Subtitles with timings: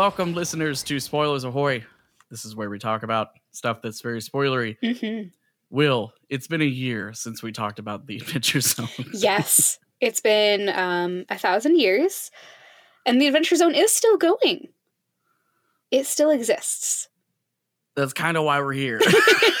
[0.00, 1.84] Welcome, listeners, to Spoilers Ahoy.
[2.30, 4.78] This is where we talk about stuff that's very spoilery.
[4.80, 5.28] hmm
[5.68, 8.88] Will, it's been a year since we talked about the Adventure Zone.
[9.12, 12.30] Yes, it's been um, a thousand years,
[13.04, 14.68] and the Adventure Zone is still going.
[15.90, 17.10] It still exists.
[17.94, 19.00] That's kind of why we're here.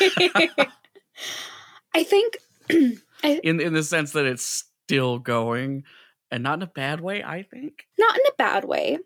[1.94, 2.38] I think
[2.70, 5.84] in in the sense that it's still going
[6.30, 7.84] and not in a bad way, I think.
[7.98, 9.00] not in a bad way,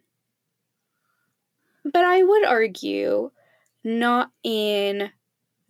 [1.84, 3.30] but I would argue
[3.82, 5.10] not in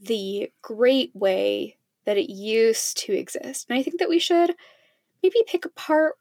[0.00, 1.76] the great way
[2.06, 3.66] that it used to exist.
[3.68, 4.54] And I think that we should
[5.22, 6.14] maybe pick apart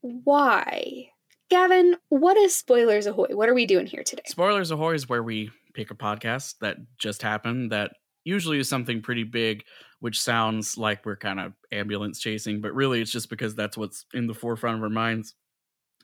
[0.00, 1.10] why.
[1.48, 3.28] Gavin, what is Spoilers Ahoy?
[3.30, 4.22] What are we doing here today?
[4.26, 7.92] Spoilers Ahoy is where we pick a podcast that just happened that
[8.24, 9.62] usually is something pretty big,
[10.00, 14.04] which sounds like we're kind of ambulance chasing, but really it's just because that's what's
[14.12, 15.34] in the forefront of our minds.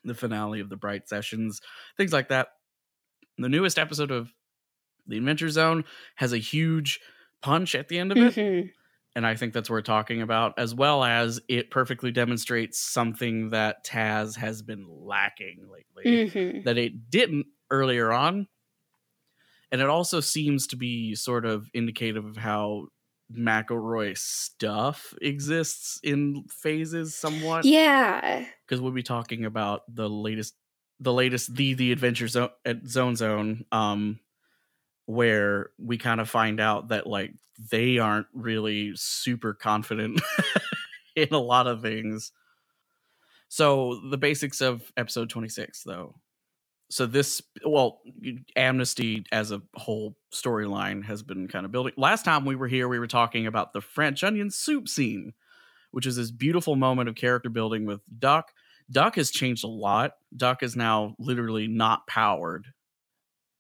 [0.05, 1.61] The finale of the Bright Sessions,
[1.97, 2.49] things like that.
[3.39, 4.33] The newest episode of
[5.07, 5.85] The Adventure Zone
[6.17, 7.01] has a huge
[7.43, 8.35] punch at the end of it.
[8.35, 8.71] Mhm.
[9.15, 13.85] and I think that's worth talking about, as well as it perfectly demonstrates something that
[13.85, 16.65] Taz has been lacking lately Mhm.
[16.65, 18.49] that it didn't earlier on.
[19.71, 22.87] And it also seems to be sort of indicative of how
[23.31, 27.65] McElroy stuff exists in phases somewhat.
[27.67, 28.47] Yeah.
[28.67, 30.55] Because we'll be talking about the latest
[31.03, 32.51] the latest the the adventure zone
[32.87, 34.21] zone zone um
[35.07, 37.33] where we kind of find out that like
[37.71, 40.21] they aren't really super confident
[41.17, 42.33] in a lot of things.
[43.49, 46.15] So the basics of episode 26 though.
[46.91, 48.01] So this well
[48.57, 51.95] amnesty as a whole storyline has been kind of building.
[51.97, 55.33] Last time we were here we were talking about the French onion soup scene,
[55.91, 58.53] which is this beautiful moment of character building with Duck.
[58.93, 60.13] Duck has changed a lot.
[60.37, 62.67] Duck is now literally not powered.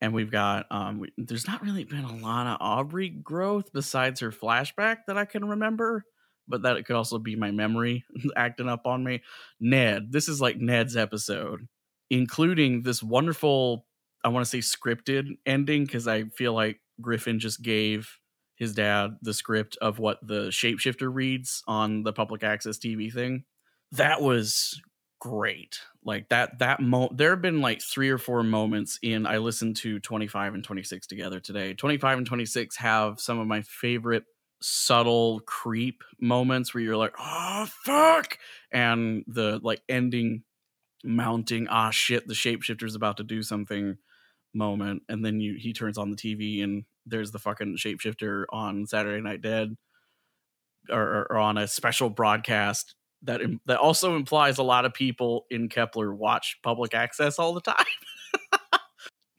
[0.00, 4.20] And we've got um we, there's not really been a lot of aubrey growth besides
[4.20, 6.04] her flashback that i can remember
[6.48, 8.04] but that it could also be my memory
[8.36, 9.22] acting up on me.
[9.60, 11.68] Ned this is like ned's episode
[12.10, 13.86] including this wonderful
[14.24, 18.18] i want to say scripted ending because i feel like griffin just gave
[18.62, 23.44] his dad the script of what the shapeshifter reads on the public access tv thing.
[23.90, 24.80] That was
[25.22, 25.78] great.
[26.04, 29.76] Like that that mo there have been like three or four moments in i listened
[29.76, 31.74] to 25 and 26 together today.
[31.74, 34.24] 25 and 26 have some of my favorite
[34.60, 38.36] subtle creep moments where you're like oh fuck!
[38.72, 40.42] And the like ending
[41.04, 43.98] mounting ah shit the shapeshifter's about to do something
[44.52, 48.86] moment and then you he turns on the tv and there's the fucking shapeshifter on
[48.86, 49.76] saturday night dead
[50.90, 55.46] or, or, or on a special broadcast that that also implies a lot of people
[55.50, 57.84] in Kepler watch public access all the time.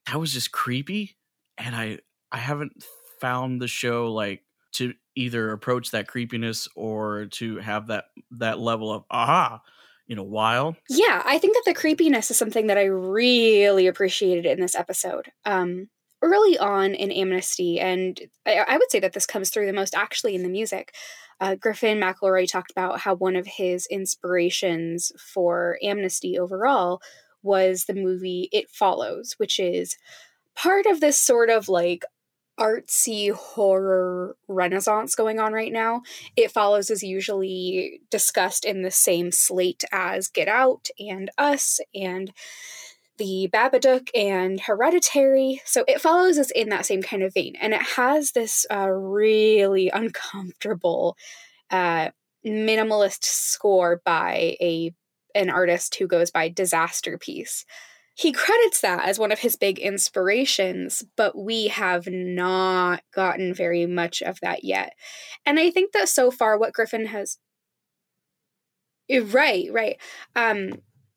[0.07, 1.17] that was just creepy,
[1.57, 1.99] and I
[2.31, 2.83] I haven't
[3.19, 4.41] found the show like
[4.73, 9.61] to either approach that creepiness or to have that that level of aha
[10.07, 10.75] in a while.
[10.89, 15.31] Yeah, I think that the creepiness is something that I really appreciated in this episode.
[15.45, 15.89] Um,
[16.23, 19.94] early on in Amnesty, and I, I would say that this comes through the most
[19.94, 20.95] actually in the music.
[21.39, 27.01] Uh, Griffin McElroy talked about how one of his inspirations for Amnesty overall
[27.41, 29.97] was the movie It Follows, which is
[30.56, 32.06] part of this sort of like
[32.59, 36.03] artsy horror renaissance going on right now.
[36.38, 42.31] It Follows is usually discussed in the same slate as Get Out and Us and
[43.18, 45.61] The Babadook and Hereditary.
[45.66, 47.55] So It Follows us in that same kind of vein.
[47.61, 51.16] And it has this uh, really uncomfortable
[51.70, 52.09] uh,
[52.46, 54.93] minimalist score by a
[55.35, 57.66] an artist who goes by Disasterpeace.
[58.16, 63.87] He credits that as one of his big inspirations, but we have not gotten very
[63.87, 64.93] much of that yet.
[65.46, 67.40] And I think that so far, what Griffin has.
[69.09, 69.97] Right, right.
[70.35, 70.73] Um,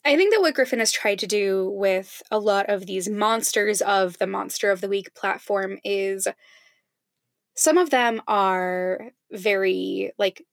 [0.07, 3.83] I think that what Griffin has tried to do with a lot of these monsters
[3.83, 6.29] of the Monster of the Week platform is
[7.57, 10.45] some of them are very, like,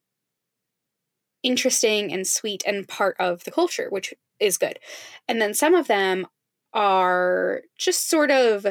[1.44, 4.80] interesting and sweet and part of the culture, which is good.
[5.28, 6.26] And then some of them
[6.72, 8.66] are just sort of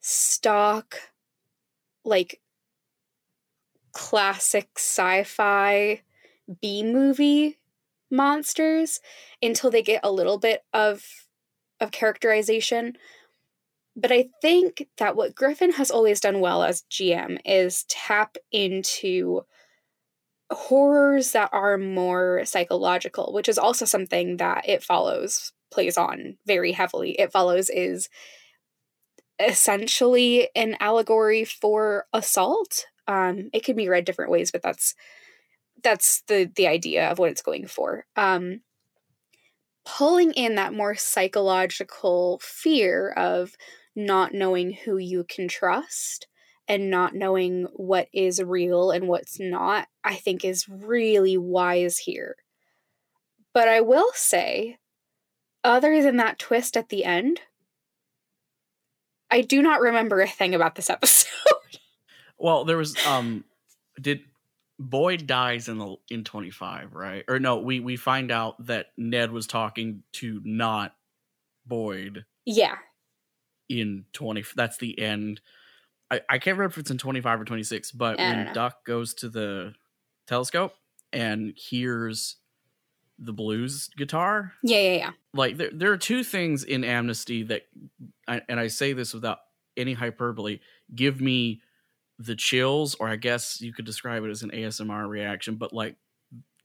[0.00, 0.94] stock,
[2.04, 2.40] like
[3.92, 6.02] classic sci fi
[6.62, 7.58] B movie
[8.10, 9.00] monsters
[9.42, 11.04] until they get a little bit of
[11.80, 12.96] of characterization
[13.96, 19.42] But I think that what Griffin has always done well as GM is tap into
[20.50, 26.72] horrors that are more psychological, which is also something that it follows plays on very
[26.72, 27.12] heavily.
[27.12, 28.08] It follows is
[29.38, 32.86] essentially an allegory for assault.
[33.06, 34.94] Um, it can be read different ways, but that's
[35.82, 38.06] that's the the idea of what it's going for.
[38.16, 38.60] Um,
[39.84, 43.56] pulling in that more psychological fear of
[43.96, 46.26] not knowing who you can trust
[46.68, 52.36] and not knowing what is real and what's not, I think is really wise here.
[53.54, 54.76] But I will say,
[55.64, 57.40] other than that twist at the end,
[59.30, 61.28] I do not remember a thing about this episode.
[62.38, 63.44] well, there was um
[64.00, 64.20] did
[64.78, 67.24] Boyd dies in the in 25, right?
[67.28, 70.94] Or no, we we find out that Ned was talking to not
[71.66, 72.24] Boyd.
[72.44, 72.76] Yeah.
[73.68, 75.40] In 20 that's the end.
[76.10, 79.28] I, I can't remember if it's in 25 or 26, but when Duck goes to
[79.28, 79.74] the
[80.26, 80.72] telescope
[81.12, 82.36] and hears
[83.18, 84.52] the blues guitar.
[84.62, 85.10] Yeah, yeah, yeah.
[85.34, 87.62] Like there, there are two things in Amnesty that,
[88.26, 89.40] and I say this without
[89.76, 90.60] any hyperbole,
[90.94, 91.60] give me
[92.18, 95.96] the chills, or I guess you could describe it as an ASMR reaction, but like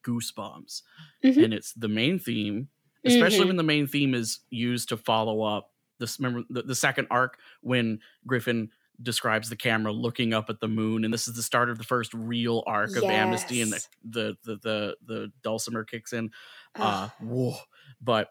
[0.05, 0.81] goosebumps.
[1.23, 1.43] Mm-hmm.
[1.43, 2.69] And it's the main theme,
[3.05, 3.47] especially mm-hmm.
[3.47, 6.19] when the main theme is used to follow up this.
[6.19, 8.69] Remember the, the second arc when Griffin
[9.01, 11.83] describes the camera looking up at the moon and this is the start of the
[11.83, 13.03] first real arc yes.
[13.03, 16.29] of amnesty and the the the the, the dulcimer kicks in
[16.75, 17.55] uh whoa.
[17.99, 18.29] but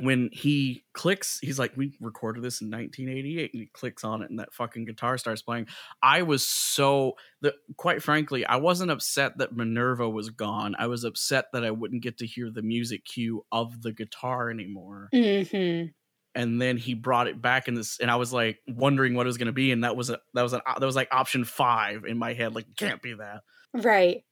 [0.00, 4.30] when he clicks he's like we recorded this in 1988 and he clicks on it
[4.30, 5.66] and that fucking guitar starts playing.
[6.02, 10.74] I was so the quite frankly i wasn't upset that minerva was gone.
[10.78, 14.50] I was upset that i wouldn't get to hear the music cue of the guitar
[14.50, 15.08] anymore.
[15.12, 15.88] Mm-hmm.
[16.34, 19.28] And then he brought it back in this and i was like wondering what it
[19.28, 21.44] was going to be and that was a that was an that was like option
[21.44, 23.40] five in my head like can't be that.
[23.74, 24.22] Right.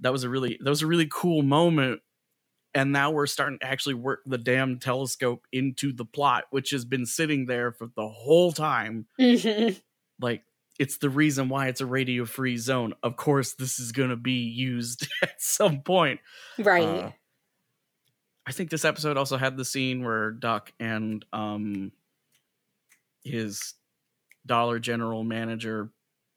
[0.00, 2.00] That was a really that was a really cool moment
[2.76, 6.84] and now we're starting to actually work the damn telescope into the plot which has
[6.84, 9.06] been sitting there for the whole time.
[9.18, 9.74] Mm-hmm.
[10.20, 10.42] like
[10.78, 12.94] it's the reason why it's a radio free zone.
[13.02, 16.20] Of course this is going to be used at some point.
[16.58, 16.84] Right.
[16.84, 17.10] Uh,
[18.46, 21.92] I think this episode also had the scene where Duck and um
[23.24, 23.72] his
[24.44, 25.90] Dollar General manager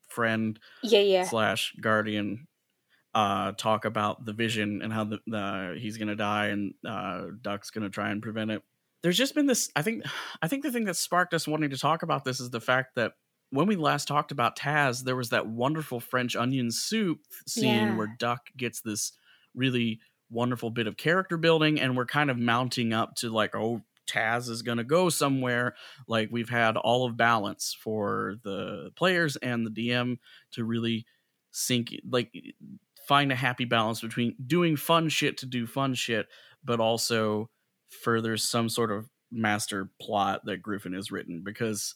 [0.07, 1.23] friend yeah yeah.
[1.25, 2.47] slash guardian
[3.19, 7.69] uh talk about the vision and how the, the he's gonna die and uh Duck's
[7.69, 8.61] gonna try and prevent it.
[9.03, 10.03] There's just been this I think
[10.41, 12.95] I think the thing that sparked us wanting to talk about this is the fact
[12.95, 13.13] that
[13.51, 17.97] when we last talked about Taz, there was that wonderful French onion soup scene yeah.
[17.97, 19.11] where Duck gets this
[19.55, 19.99] really
[20.29, 24.49] wonderful bit of character building and we're kind of mounting up to like oh Taz
[24.49, 25.75] is going to go somewhere
[26.07, 30.17] like we've had all of balance for the players and the DM
[30.51, 31.05] to really
[31.51, 32.31] sink like
[33.09, 36.27] find a happy balance between doing fun shit to do fun shit
[36.63, 37.49] but also
[37.89, 41.95] furthers some sort of master plot that Griffin has written because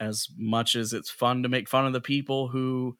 [0.00, 2.98] as much as it's fun to make fun of the people who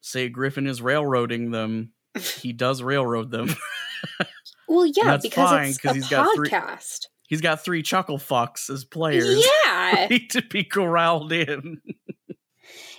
[0.00, 1.92] say Griffin is railroading them
[2.40, 3.48] he does railroad them
[4.68, 6.10] well, yeah, because fine, it's a he's podcast.
[6.10, 6.50] Got three,
[7.28, 9.44] he's got three chuckle fucks as players.
[9.64, 11.80] Yeah, need to be corralled in.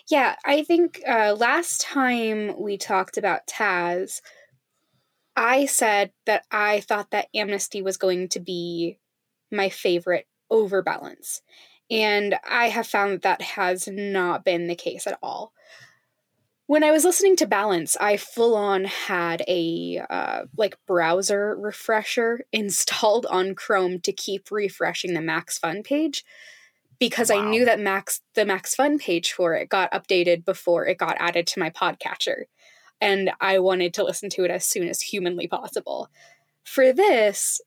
[0.09, 4.21] Yeah, I think uh, last time we talked about Taz,
[5.35, 8.99] I said that I thought that Amnesty was going to be
[9.51, 11.41] my favorite overbalance.
[11.89, 15.53] And I have found that, that has not been the case at all
[16.67, 22.41] when I was listening to Balance, I full on had a uh, like browser refresher
[22.51, 26.23] installed on Chrome to keep refreshing the Max Fun page
[26.99, 27.39] because wow.
[27.39, 31.17] I knew that Max the Max Fun page for it got updated before it got
[31.19, 32.43] added to my podcatcher,
[33.01, 36.09] and I wanted to listen to it as soon as humanly possible.
[36.63, 37.61] For this,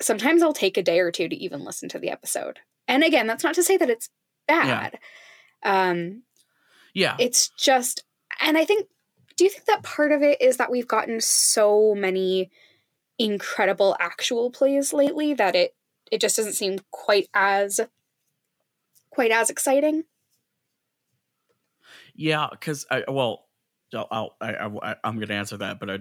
[0.00, 2.60] sometimes I'll take a day or two to even listen to the episode.
[2.88, 4.08] And again, that's not to say that it's
[4.46, 4.98] bad.
[5.64, 5.90] Yeah.
[5.90, 6.22] Um,
[6.94, 7.16] yeah.
[7.18, 8.04] It's just
[8.40, 8.88] and I think,
[9.36, 12.50] do you think that part of it is that we've gotten so many
[13.18, 15.74] incredible actual plays lately that it
[16.12, 17.80] it just doesn't seem quite as
[19.16, 20.04] quite as exciting?
[22.14, 23.46] Yeah, because I well,
[23.94, 25.98] I'll, I'll I, I, I'm going to answer that, but I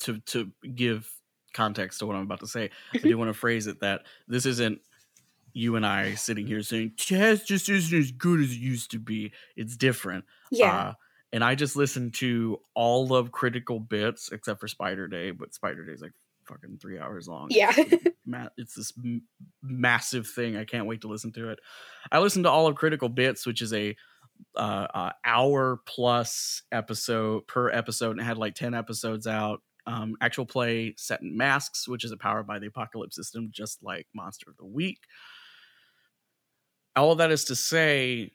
[0.00, 1.08] to to give
[1.54, 4.46] context to what I'm about to say, I do want to phrase it that this
[4.46, 4.80] isn't
[5.52, 8.98] you and I sitting here saying Taz just isn't as good as it used to
[8.98, 9.32] be.
[9.56, 10.24] It's different.
[10.50, 10.76] Yeah.
[10.76, 10.92] Uh,
[11.32, 15.84] and I just listened to all of critical bits except for Spider Day, but Spider
[15.84, 16.12] Day is like
[16.46, 17.46] fucking three hours long.
[17.50, 17.72] Yeah,
[18.56, 18.92] It's this
[19.62, 20.56] massive thing.
[20.56, 21.58] I can't wait to listen to it.
[22.10, 23.96] I listened to all of Critical Bits, which is a
[24.56, 29.60] uh, uh, hour plus episode per episode, and it had like ten episodes out.
[29.86, 34.06] Um, actual play set in masks, which is powered by the apocalypse system, just like
[34.14, 34.98] Monster of the Week.
[36.96, 38.32] All of that is to say,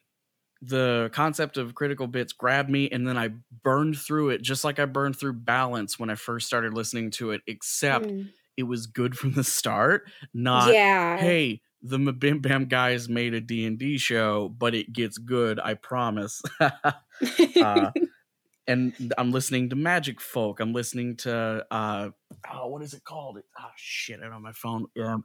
[0.61, 3.29] the concept of critical bits grabbed me, and then I
[3.63, 7.31] burned through it just like I burned through Balance when I first started listening to
[7.31, 8.29] it, except Mm.
[8.59, 10.03] It was good from the start.
[10.33, 11.17] Not yeah.
[11.17, 16.41] hey, the MBMBaM guys made a D&D show, but it gets good, I promise.
[16.59, 17.91] uh,
[18.67, 20.59] and I'm listening to Magic Folk.
[20.59, 22.09] I'm listening to uh
[22.53, 23.39] oh, what is it called?
[23.57, 24.87] Oh shit, I don't have my phone.
[25.01, 25.23] Um,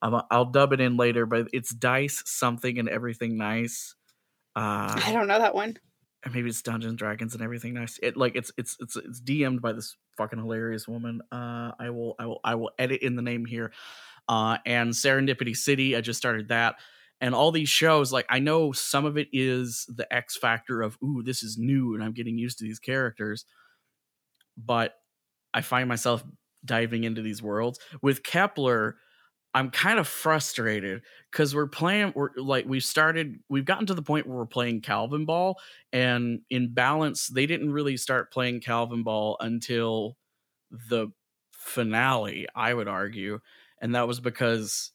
[0.00, 3.96] I'm, I'll dub it in later, but it's Dice something and everything nice.
[4.54, 5.76] Uh, I don't know that one.
[6.26, 7.98] Or maybe it's Dungeons and Dragons and everything nice.
[8.02, 11.22] It like it's it's it's it's DM'd by this fucking hilarious woman.
[11.30, 13.72] Uh, I will I will I will edit in the name here.
[14.28, 15.94] Uh, and Serendipity City.
[15.94, 16.76] I just started that,
[17.20, 18.12] and all these shows.
[18.12, 21.94] Like I know some of it is the X factor of ooh this is new
[21.94, 23.44] and I'm getting used to these characters,
[24.56, 24.94] but
[25.54, 26.24] I find myself
[26.64, 28.96] diving into these worlds with Kepler.
[29.56, 31.00] I'm kind of frustrated
[31.32, 32.12] because we're playing.
[32.14, 33.40] We're like we've started.
[33.48, 35.58] We've gotten to the point where we're playing Calvin Ball,
[35.94, 40.18] and in balance, they didn't really start playing Calvin Ball until
[40.90, 41.08] the
[41.52, 42.46] finale.
[42.54, 43.40] I would argue,
[43.80, 44.92] and that was because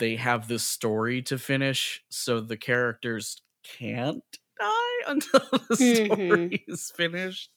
[0.00, 3.42] they have this story to finish, so the characters
[3.78, 4.24] can't
[4.58, 6.24] die until the mm-hmm.
[6.24, 7.50] story is finished.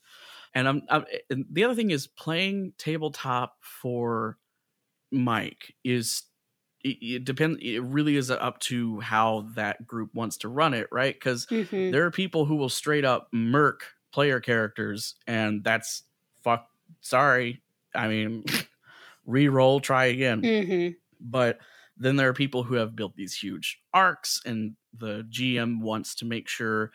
[0.54, 4.38] And I'm, I'm and the other thing is playing tabletop for
[5.12, 6.24] Mike is
[6.84, 10.88] it, it depends it really is up to how that group wants to run it,
[10.92, 11.20] right?
[11.20, 11.92] Cuz Mhm.
[11.92, 16.04] there are people who will straight up murk player characters and that's
[16.44, 16.70] fuck
[17.02, 17.62] sorry.
[17.96, 18.46] I mean
[19.26, 20.96] re-roll, try again Mhm.
[21.20, 21.60] but
[21.98, 26.26] then there are people who have built these huge arcs and the gm wants to
[26.26, 26.92] make sure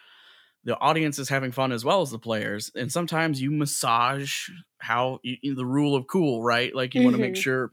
[0.64, 4.49] the audience is having fun as well as the players and sometimes you massage
[4.80, 7.73] how you, the rule of cool right like you want to make sure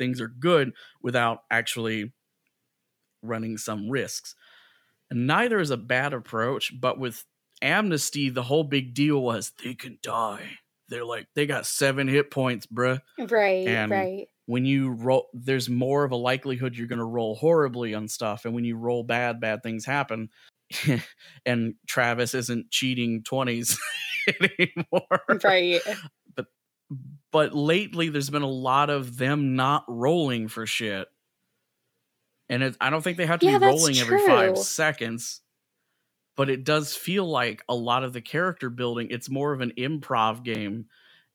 [0.00, 2.12] things are good without actually
[3.22, 4.34] running some risks.
[5.10, 7.24] And neither is a bad approach but with
[7.62, 10.48] amnesty the whole big deal was they can die.
[10.88, 13.00] They're like they got seven hit points bruh.
[13.18, 14.26] Right, And- right.
[14.46, 18.44] when you roll there's more of a likelihood you're going to roll horribly on stuff
[18.44, 20.30] and when you roll bad bad things happen.
[21.46, 23.76] And travis isn't cheating 20s
[24.58, 25.40] anymore.
[25.44, 25.80] Right.
[26.36, 26.46] but
[27.32, 31.08] lately there's been a lot of them not rolling for shit.
[32.48, 35.42] And it, i don't think they have to Yeah, be rolling every five seconds
[36.36, 39.72] but it does feel like a lot of the character building it's more of an
[39.76, 40.88] improv game.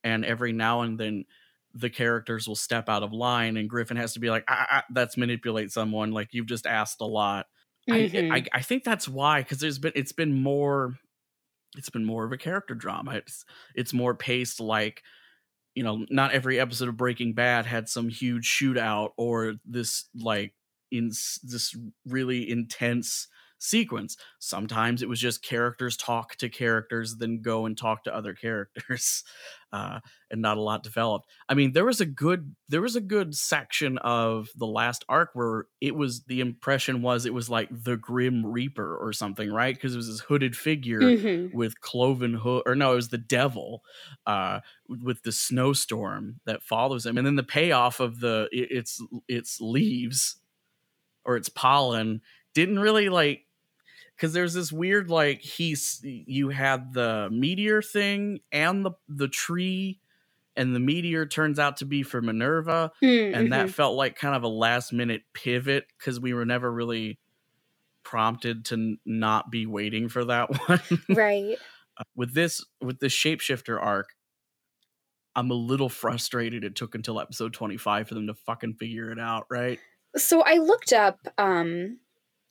[0.04, 1.26] And every now and then
[1.74, 4.86] the characters will step out of line and griffin has to be like ah, ah,
[4.92, 6.12] that's manipulate someone.
[6.12, 7.48] Like you've just asked a lot.
[7.88, 8.26] Mhm.
[8.32, 10.98] I, I I think that's why because there's been it's been more
[11.78, 13.16] it's been more of a character drama.
[13.16, 15.04] It's it's more paced like
[15.76, 20.54] you know not every episode of Breaking Bad had some huge shootout or this like
[20.92, 21.76] in this
[22.08, 23.28] really intense
[23.66, 24.18] sequence.
[24.40, 29.24] Sometimes it was just characters talk to characters, then go and talk to other characters,
[29.72, 30.00] uh,
[30.32, 31.28] and not a lot developed.
[31.50, 35.32] I mean, there was a good there was a good section of the last arc
[35.34, 39.76] where it was the impression was it was like the Grim Reaper or something, right?
[39.76, 41.52] Because it was this hooded figure Mhm.
[41.52, 43.84] with cloven hood or no it was the devil
[44.26, 49.02] uh with the snowstorm that follows him and then the payoff of the it, it's
[49.28, 50.38] it's leaves
[51.26, 52.22] or it's pollen
[52.54, 53.45] didn't really like
[54.16, 60.00] because there's this weird like he's you had the meteor thing and the the tree
[60.56, 64.36] and the meteor turns out to be for minerva Mm, and that felt like kind
[64.36, 67.20] of a last minute pivot because we were never really
[68.04, 70.80] prompted to not be waiting for that one.
[71.10, 71.58] Right.
[72.16, 74.10] with this with the shapeshifter arc
[75.36, 79.20] i'm a little frustrated it took until episode 25 for them to fucking figure it
[79.20, 79.80] out right?
[80.16, 81.98] So I looked up um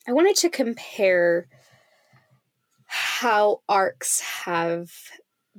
[0.06, 1.48] I wanted to compare
[2.86, 4.90] how arcs have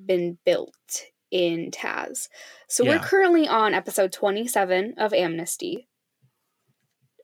[0.05, 0.75] been built
[1.31, 2.29] in Taz.
[2.67, 5.87] So we're currently on episode 27 of Amnesty.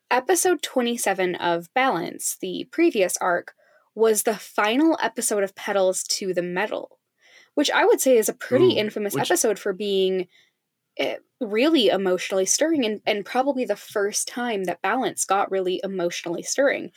[0.09, 3.53] Episode 27 of Balance, the previous arc,
[3.95, 6.99] was the final episode of Petals to the Metal,
[7.53, 10.27] which I would say is a pretty Ooh, infamous which- episode for being
[10.97, 16.43] eh, really emotionally stirring and, and probably the first time that Balance got really emotionally
[16.43, 16.91] stirring.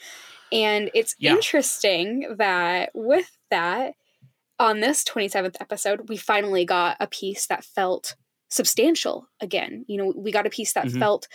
[0.52, 1.38] And it's Yeah.
[1.38, 3.94] interesting that with that,
[4.58, 8.16] on this 27th episode, we finally got a piece that felt
[8.50, 9.84] substantial again.
[9.88, 11.04] You know, we got a piece that Mhm.
[11.04, 11.28] felt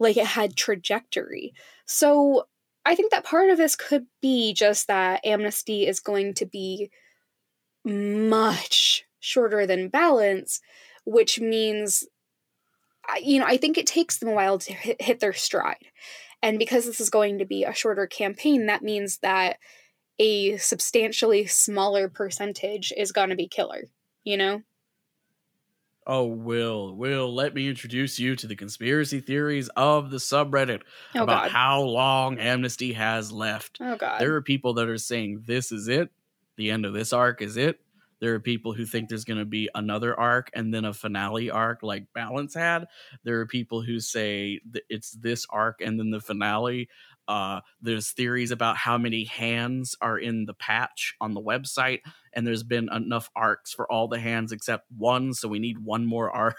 [0.00, 1.54] like it had trajectory.
[1.86, 2.48] So
[2.86, 6.90] I think that part of this could be just that Amnesty is going to be
[7.84, 10.60] much shorter than Balance,
[11.04, 12.04] which means,
[13.22, 15.86] you know, I think it takes them a while to hit, their stride.
[16.42, 19.58] And because this is going to be a shorter campaign, that means that
[20.18, 23.84] a substantially smaller percentage is going to be killer,
[24.24, 24.62] you know?
[26.06, 30.80] Oh, Will, Will, let me introduce you to the conspiracy theories of the subreddit
[31.14, 31.50] Oh, about God.
[31.50, 33.78] how long Amnesty has left.
[33.80, 34.20] Oh, God.
[34.20, 36.10] There are people that are saying this is it,
[36.56, 37.80] the end of this arc is it.
[38.20, 41.50] There are people who think there's going to be another arc and then a finale
[41.50, 42.86] arc like Balance had.
[43.24, 46.88] There are people who say it's this arc and then the finale.
[47.26, 52.00] Uh, there's theories about how many hands are in the patch on the website,
[52.32, 56.04] and there's been enough arcs for all the hands except one, so we need one
[56.04, 56.56] more arc.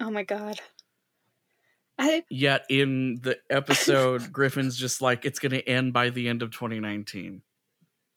[0.00, 0.60] oh, my God.
[1.98, 6.42] I, Yet in the episode, Griffin's just like, it's going to end by the end
[6.42, 7.42] of 2019.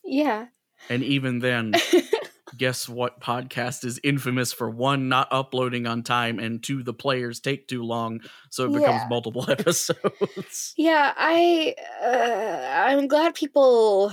[0.05, 0.45] yeah.
[0.89, 1.81] And even then,
[2.55, 7.39] guess what podcast is infamous for one not uploading on time and two the players
[7.41, 9.07] take too long so it becomes Yeah.
[9.07, 14.11] multiple episodes Yeah, I uh, I'm glad people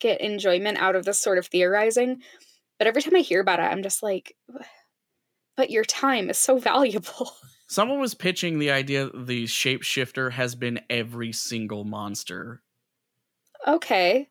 [0.00, 2.22] get enjoyment out of this sort of theorizing,
[2.78, 4.36] but every time I hear about it, I'm just like,
[5.56, 7.32] but your time is so valuable.
[7.68, 12.62] someone was pitching the idea that the shapeshifter has been every single monster
[13.66, 14.30] okay,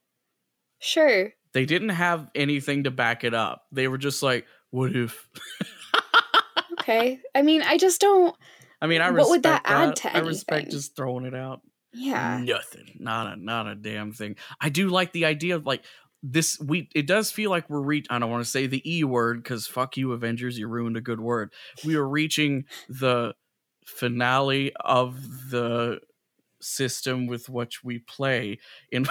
[0.79, 1.33] sure.
[1.53, 5.29] They didn't have anything to back it up they were just like what if
[6.79, 7.19] Okay.
[7.35, 8.35] I mean, I just don't.
[8.81, 10.71] i mean i What respect would that add to i respect anything?
[10.71, 11.61] just throwing it out
[11.93, 12.41] Yeah.
[12.43, 15.83] nothing not a not a damn thing i do like the idea of like
[16.23, 19.03] this we it does feel like we're reach i don't want to say the e
[19.03, 21.51] word because fuck you avengers you ruined a good word
[21.85, 23.33] we are reaching the
[23.85, 25.99] finale of the
[26.61, 28.57] system with which we play
[28.91, 29.05] in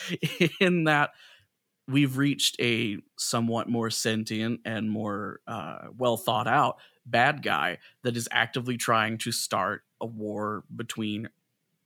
[0.60, 1.10] in that
[1.88, 8.16] we've reached a somewhat more sentient and more uh, well thought out bad guy that
[8.16, 11.28] is actively trying to start a war between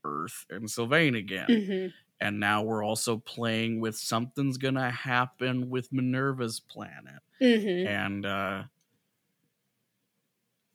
[0.05, 1.49] Earth and Sylvain again.
[1.49, 1.89] hmm
[2.21, 7.23] And now we're also playing with something's gonna happen with Minerva's planet.
[7.41, 8.65] hmm And uh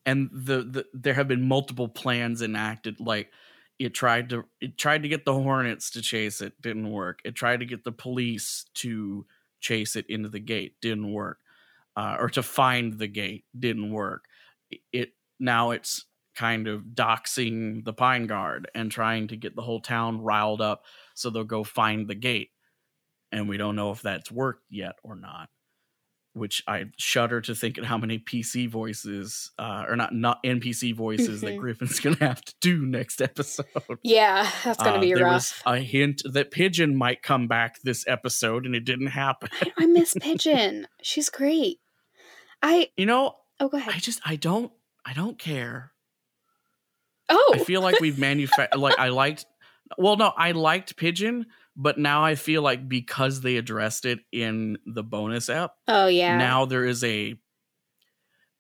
[0.06, 3.32] and the, the there have been multiple plans enacted like
[3.84, 7.20] it tried to it tried to get the hornets to chase it didn't work.
[7.26, 9.26] It tried to get the police to
[9.60, 11.40] chase it into the gate didn't work
[11.96, 14.26] uh, or to find the gate didn't work.
[14.92, 19.82] It, now it's kind of doxing the pine guard and trying to get the whole
[19.82, 22.52] town riled up so they'll go find the gate.
[23.32, 25.50] And we don't know if that's worked yet or not
[26.34, 30.94] which i shudder to think at how many pc voices uh, or not not npc
[30.96, 31.60] voices that Mhm.
[31.60, 33.66] griffin's gonna have to do next episode
[34.04, 35.34] Yeah, that's gonna Uh, be there rough.
[35.34, 39.86] was a hint that pigeon might come back this episode and it didn't happen I
[39.86, 40.88] miss Pigeon.
[41.02, 41.78] She's great.
[42.62, 43.94] I you know oh go ahead.
[43.96, 44.72] i just i don't
[45.06, 45.92] i don't care
[47.30, 48.78] Oh, I feel like we've manufactured.
[48.78, 49.46] like I liked.
[49.98, 54.78] Well, no, I liked Pigeon, but now I feel like because they addressed it in
[54.86, 56.38] the bonus app, oh yeah.
[56.38, 57.36] now there is a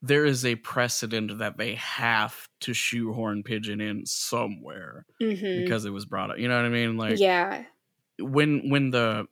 [0.01, 5.91] there is a precedent that they have to shoehorn Pigeon in somewhere hmm because it
[5.91, 6.37] was brought up.
[6.39, 6.97] You know what I mean?
[6.97, 7.63] Like yeah.
[8.19, 9.27] when when the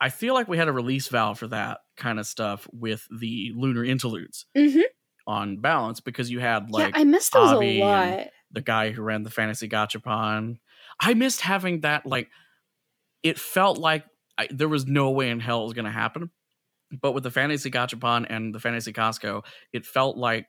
[0.00, 3.52] I- feel like we had a release valve for that kind of stuff with the
[3.56, 4.80] lunar interludes hmm
[5.26, 8.28] on balance because you had like yeah, I missed those Avi a lot.
[8.50, 10.58] the guy who ran the fantasy gachapon.
[11.00, 12.04] I missed having that.
[12.06, 12.28] Like,
[13.22, 14.04] it felt like
[14.38, 16.30] I, there was no way in hell it was going to happen.
[17.00, 20.46] But with the fantasy gachapon and the fantasy Costco, it felt like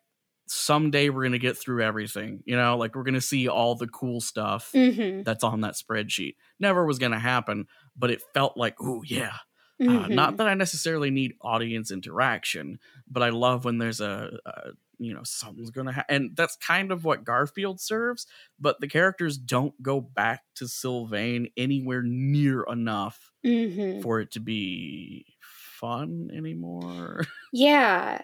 [0.48, 2.44] someday we're going to get through everything.
[2.46, 5.76] You know, like we're going to see all the cool stuff hmm that's on that
[5.76, 6.36] spreadsheet.
[6.60, 9.38] Never was going to happen, but it felt like, oh yeah.
[9.86, 10.14] Uh, Mm-hmm.
[10.16, 15.14] not that I necessarily need audience interaction, but I love when there's a, a you
[15.14, 18.28] know something's gonna happen, and that's kind of what Garfield serves.
[18.60, 24.40] But the characters don't go back to Sylvain anywhere near enough hmm for it to
[24.40, 27.26] be fun anymore.
[27.52, 28.22] Yeah,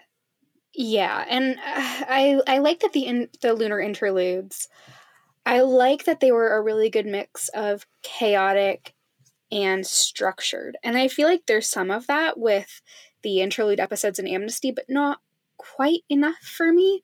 [0.74, 4.68] yeah, and uh, I I like that the in, the lunar interludes.
[5.46, 8.94] I like that they were a really good mix of chaotic
[9.52, 12.82] and structured, and I feel like there's some of that with
[13.22, 15.20] the interlude episodes in Amnesty, but not
[15.76, 17.02] quite enough for me.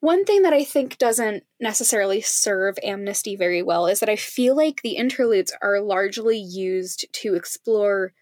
[0.00, 4.56] One thing that I think doesn't necessarily serve Amnesty very well is that I feel
[4.56, 8.12] like the interludes are largely used to explore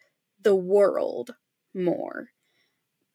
[0.43, 1.35] the world
[1.75, 2.29] more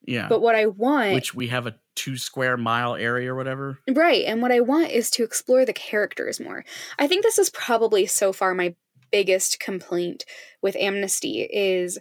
[0.06, 0.28] Yeah.
[0.28, 3.80] But what I want which we have a two square mile area or whatever.
[3.90, 4.26] Right.
[4.26, 6.66] And what I want is to explore the characters more.
[7.00, 8.76] I think this is probably so far my
[9.12, 10.26] biggest complaint
[10.62, 12.00] with Amnesty is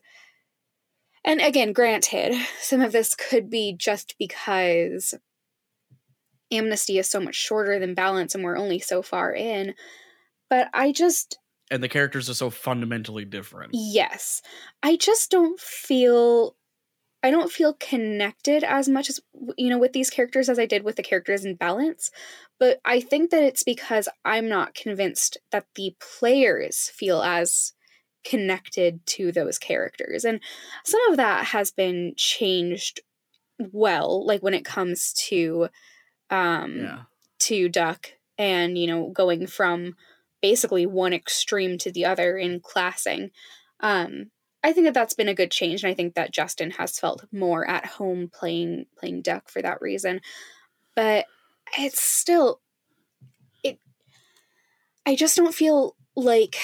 [1.24, 5.14] and again, granted, some of this could be just because
[6.52, 9.74] Amnesty is so much shorter than Balance and we're only so far in.
[10.50, 11.38] But I just
[11.70, 13.70] And the characters are so fundamentally different.
[13.74, 14.42] yes.
[14.82, 16.56] I just don't feel
[17.22, 19.18] I don't feel connected as much as
[19.56, 22.10] you know with these characters as I did with the characters in Balance,
[22.60, 27.72] but I think that it's because I'm not convinced that the players feel as
[28.24, 30.24] connected to those characters.
[30.24, 30.40] And
[30.84, 33.00] some of that has been changed
[33.58, 35.68] well, like when it comes to
[36.30, 37.02] um Yeah.
[37.40, 39.96] to Duck and, you know, going from
[40.42, 43.30] basically one extreme to the other in classing.
[43.80, 44.30] Um,
[44.62, 47.24] I think that that's been a good change, and I think that Justin has felt
[47.30, 50.20] more at home playing playing Duck for that reason.
[50.96, 51.26] But
[51.78, 52.60] it's still,
[53.62, 53.78] it.
[55.04, 56.56] I just don't feel like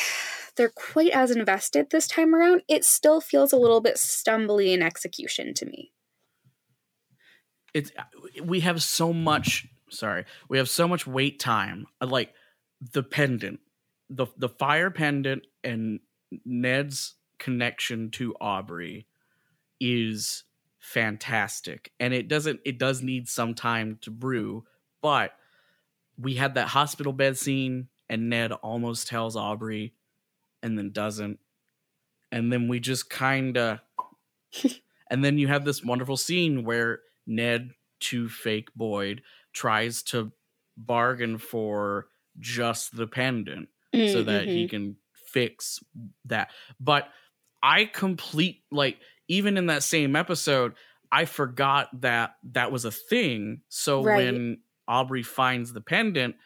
[0.60, 2.60] they're quite as invested this time around.
[2.68, 5.94] It still feels a little bit stumbly in execution to me.
[7.72, 7.90] It's
[8.44, 10.26] we have so much sorry.
[10.50, 11.86] We have so much wait time.
[12.02, 12.34] uh, Like
[12.92, 13.60] the pendant.
[14.10, 16.00] The the fire pendant and
[16.44, 19.06] Ned's connection to Aubrey
[19.80, 20.44] is
[20.78, 21.90] fantastic.
[21.98, 24.66] And it doesn't it does need some time to brew,
[25.00, 25.32] but
[26.18, 29.94] we had that hospital bed scene and Ned almost tells Aubrey
[30.62, 31.38] and then doesn't.
[32.32, 33.80] And then we just kind of
[35.10, 37.70] and then you have this wonderful scene where Ned
[38.00, 40.32] to fake Boyd tries to
[40.76, 42.06] bargain for
[42.38, 44.70] just the pendant so that he Mhm.
[44.70, 44.96] can
[45.26, 45.80] fix
[46.24, 46.50] that.
[46.78, 47.08] But
[47.62, 50.74] I complete like even in that same episode,
[51.12, 53.62] I forgot that that was a thing.
[53.68, 54.16] So Right.
[54.32, 56.36] when Aubrey finds the pendant,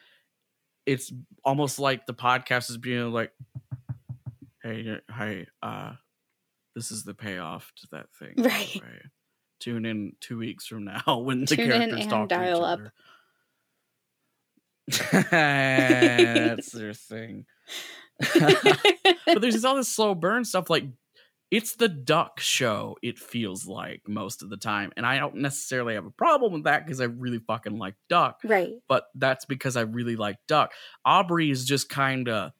[0.85, 1.11] it's
[1.43, 3.31] almost like the podcast is being like,
[4.65, 5.93] "Hey, hey, uh,
[6.75, 8.81] this is the payoff to that thing." Right.
[9.59, 12.65] Tune in two weeks from now when the Tune in characters and talk dial to
[12.65, 12.79] up.
[12.79, 12.93] other.
[15.31, 17.45] That's their thing.
[19.25, 20.85] but there's all this slow burn stuff like
[21.51, 25.95] it's the duck show it feels like most of the time and i don't necessarily
[25.95, 28.73] have a problem with that because i really fucking like duck right.
[28.87, 30.71] but that's because i really like duck
[31.03, 32.51] aubrey is just kind of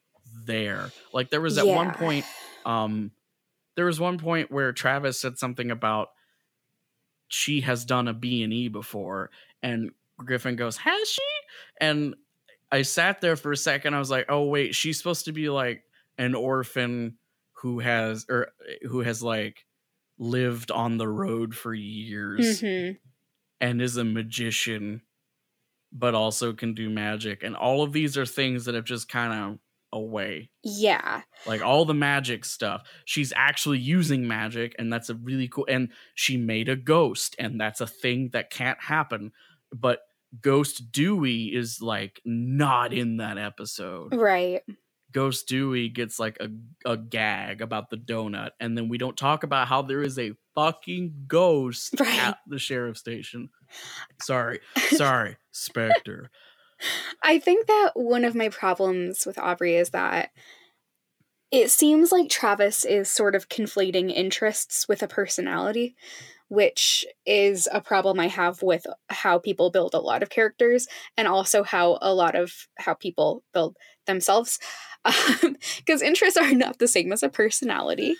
[0.46, 0.90] there.
[1.12, 2.24] Like there was at one point
[2.64, 3.10] um
[3.76, 6.08] there was one point where travis said something about
[7.28, 9.30] she has done a b&e before
[9.62, 11.22] and griffin goes has she?
[11.80, 12.14] And
[12.72, 13.94] i sat there for a second.
[13.94, 15.82] I was like oh wait she's supposed to be like
[16.18, 17.18] an orphan
[17.62, 18.48] who has or
[18.82, 19.64] who has like
[20.18, 22.90] lived on the road for years hmm
[23.60, 25.00] and is a magician
[25.92, 27.42] but also can do magic.
[27.42, 29.58] And all of these are things that have just kind of
[29.96, 30.50] away.
[30.62, 31.22] Yeah.
[31.46, 32.82] like all the magic stuff.
[33.04, 37.60] She's actually using magic and that's a really cool and she made a ghost and
[37.60, 39.32] that's a thing that can't happen.
[39.74, 40.00] But
[40.40, 44.14] ghost dewey is like not in that episode.
[44.14, 44.62] Right.
[45.12, 46.48] ghost dewey gets like a,
[46.84, 50.32] a gag about the donut and then we don't talk about how there is a
[50.54, 52.18] fucking ghost Right.
[52.18, 53.48] at the sheriff station.
[54.20, 54.60] Sorry.
[54.90, 56.30] Sorry specter
[57.22, 60.30] I think that one of my problems with Aubrey is that
[61.50, 65.94] it seems like Travis is sort of conflating interests with a personality,
[66.48, 71.28] which is a problem I have with how people build a lot of characters and
[71.28, 74.58] also how a lot of how people build themselves.
[75.78, 78.16] Because interests are not the same as a personality.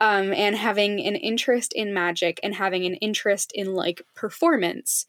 [0.00, 5.06] Um, and having an interest in magic and having an interest in like performance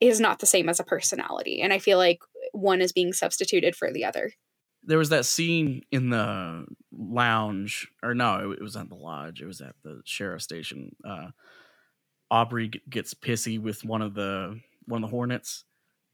[0.00, 1.60] is not the same as a personality.
[1.60, 2.20] And I feel like
[2.52, 4.32] one is being substituted for the other.
[4.82, 9.46] there was that scene in the lounge or no it, was at the lodge it
[9.46, 11.28] was at the sheriff station uh
[12.30, 15.64] aubrey g- gets pissy with one of the one of the hornets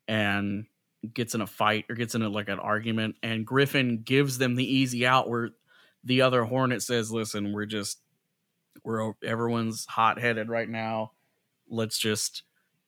[0.09, 0.65] and
[1.13, 4.55] gets in a fight or gets in a, like an argument and griffin gives them
[4.55, 5.51] the easy out where
[6.05, 8.01] the other hornet says listen we're just
[8.85, 11.13] we're everyone's hot-headed right now
[11.69, 12.43] let's just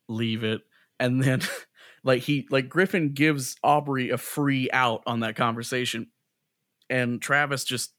[0.09, 0.63] leave it
[1.01, 1.41] and then
[2.05, 6.09] like he like griffin gives aubrey a free out on that conversation
[6.91, 7.93] and travis just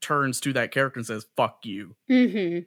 [0.00, 2.60] turns to that character and says fuck you Mm-hmm.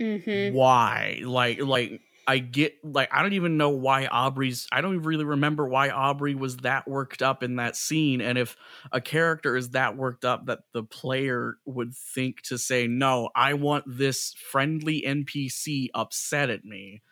[0.00, 0.56] Mm-hmm.
[0.56, 5.04] why like like I get like I don't even know why Aubrey's I don't even
[5.04, 8.56] really remember why Aubrey was that worked up in that scene and if
[8.90, 13.54] a character is that worked up that the player would think to say no I
[13.54, 17.02] want this friendly NPC upset at me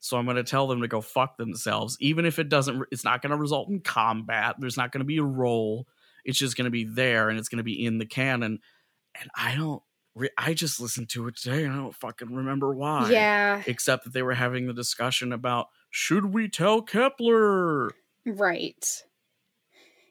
[0.00, 3.04] so I'm going to tell them to go fuck themselves even if it doesn't it's
[3.04, 5.86] not going to result in combat there's not going to be a role
[6.24, 8.60] it's just going to be there and it's going to be in the canon
[9.20, 9.82] and I don't
[10.36, 13.10] I just listened to it today and I don't fucking remember why.
[13.10, 13.62] Yeah.
[13.66, 17.90] Except that they were having the discussion about should we tell Kepler?
[18.26, 19.04] Right.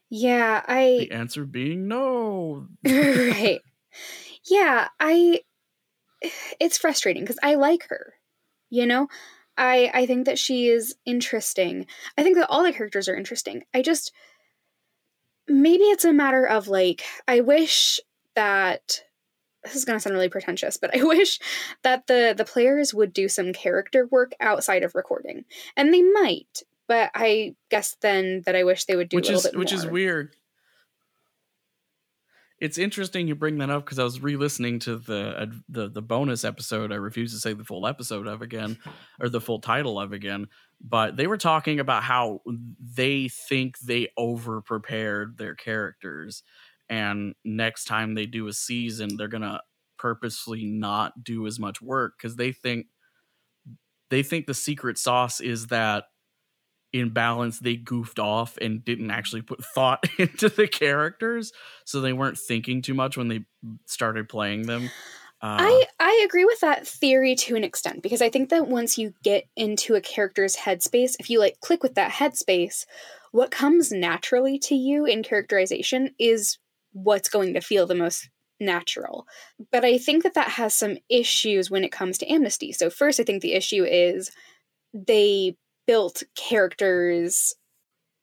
[0.09, 2.67] Yeah, I The answer being no.
[2.85, 3.59] right.
[4.45, 5.41] Yeah, I
[6.59, 8.13] it's frustrating because I like her.
[8.69, 9.07] You know?
[9.57, 11.87] I I think that she is interesting.
[12.17, 13.63] I think that all the characters are interesting.
[13.73, 14.11] I just
[15.47, 17.99] maybe it's a matter of like I wish
[18.35, 19.03] that
[19.63, 21.39] this is going to sound really pretentious, but I wish
[21.83, 26.63] that the the players would do some character work outside of recording, and they might.
[26.87, 29.59] But I guess then that I wish they would do which a little is bit
[29.59, 29.79] which more.
[29.79, 30.35] is weird.
[32.59, 36.01] It's interesting you bring that up because I was re-listening to the uh, the the
[36.01, 36.91] bonus episode.
[36.91, 38.79] I refuse to say the full episode of again,
[39.21, 40.47] or the full title of again.
[40.81, 42.41] But they were talking about how
[42.79, 46.41] they think they over prepared their characters,
[46.89, 49.61] and next time they do a season, they're gonna
[49.99, 52.87] purposely not do as much work because they think
[54.09, 56.05] they think the secret sauce is that
[56.99, 61.51] in balance they goofed off and didn't actually put thought into the characters
[61.85, 63.43] so they weren't thinking too much when they
[63.85, 64.89] started playing them
[65.39, 68.97] uh, I I agree with that theory to an extent because I think that once
[68.97, 72.85] you get into a character's headspace, if you like click with that headspace,
[73.31, 76.57] what comes naturally to you in characterization is
[76.91, 78.29] what's going to feel the most
[78.59, 79.27] natural.
[79.71, 82.71] But I think that that has some issues when it comes to amnesty.
[82.71, 84.31] So first I think the issue is
[84.91, 85.55] they
[85.87, 87.55] built characters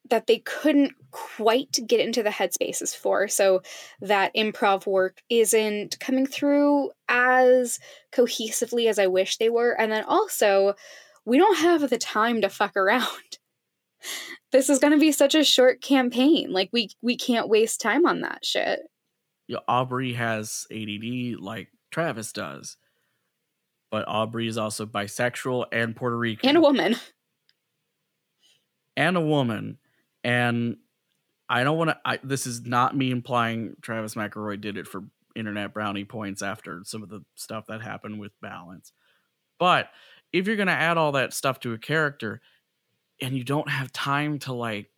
[0.09, 3.27] that they couldn't quite get into the headspaces for.
[3.27, 3.61] So
[4.01, 7.79] that improv work isn't coming through as
[8.11, 9.71] cohesively as I wish they were.
[9.71, 10.75] And then also,
[11.25, 13.39] we don't have the time to fuck around.
[14.51, 16.53] this is going to be such a short campaign.
[16.53, 18.81] Like we we can't waste time on that shit.
[19.47, 22.77] Yeah, aubrey has add like travis does
[23.95, 26.97] but aubrey is also bisexual and puerto rican And a woman.
[28.97, 29.77] And a woman
[30.23, 30.77] and
[31.49, 35.03] i don't want to I, this is not me implying travis mcelroy did it for
[35.35, 38.91] internet brownie points after some of the stuff that happened with balance.
[39.59, 39.89] But
[40.33, 42.41] if you're going to add all that stuff to a character
[43.21, 44.89] and you don't have time to like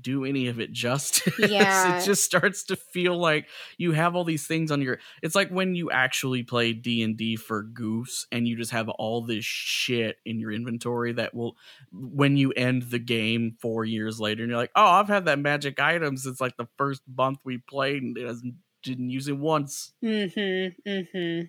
[0.00, 1.98] do any of it justice Yeah.
[1.98, 3.48] it just starts to feel like
[3.78, 7.64] you have all these things on your it's like when you actually play d&d for
[7.64, 11.56] goofs and you just have all this shit in your inventory that will
[11.92, 15.38] when you end the game four years later and you're like oh i've had that
[15.38, 19.36] magic item since like the first month we played and it hasn't didn't use it
[19.36, 20.88] once Mm-hmm.
[20.88, 21.42] Mm-hmm.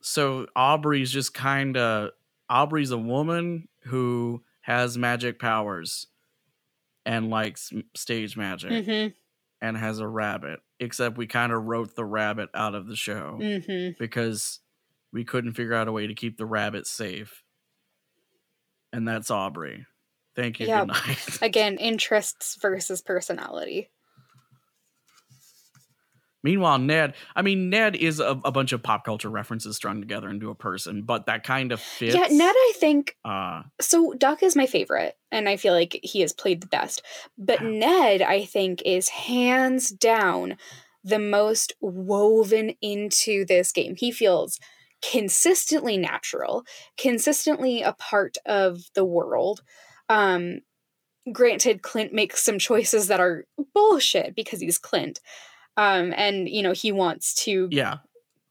[0.00, 2.10] so Aubrey's just kind of
[2.48, 6.06] Aubrey's a woman who has magic powers
[7.06, 9.08] and likes stage magic Mm-hmm.
[9.60, 10.60] and has a rabbit.
[10.80, 13.92] Except we kind of wrote the rabbit out of the show Mm-hmm.
[13.98, 14.60] because
[15.12, 17.42] we couldn't figure out a way to keep the rabbit safe.
[18.92, 19.86] And that's Aubrey.
[20.36, 20.66] Thank you.
[20.66, 21.38] Night.
[21.42, 23.90] Again, interests versus personality.
[26.44, 30.28] Meanwhile, Ned, I mean, Ned is a, a bunch of pop culture references strung together
[30.28, 32.14] into a person, but that kind of fits.
[32.14, 36.20] Yeah, Ned, I think Uh, so Duck is my favorite, and I feel like he
[36.20, 37.02] has played the best.
[37.38, 37.70] But Wow.
[37.70, 40.58] Ned, I think, is hands down
[41.02, 43.96] the most woven into this game.
[43.96, 44.60] He feels
[45.02, 46.64] consistently natural,
[46.98, 49.62] consistently a part of the world.
[50.10, 50.60] Um,
[51.32, 55.20] granted, Clint makes some choices that are bullshit because he's Clint.
[55.76, 57.96] Um, and you know, he wants to yeah.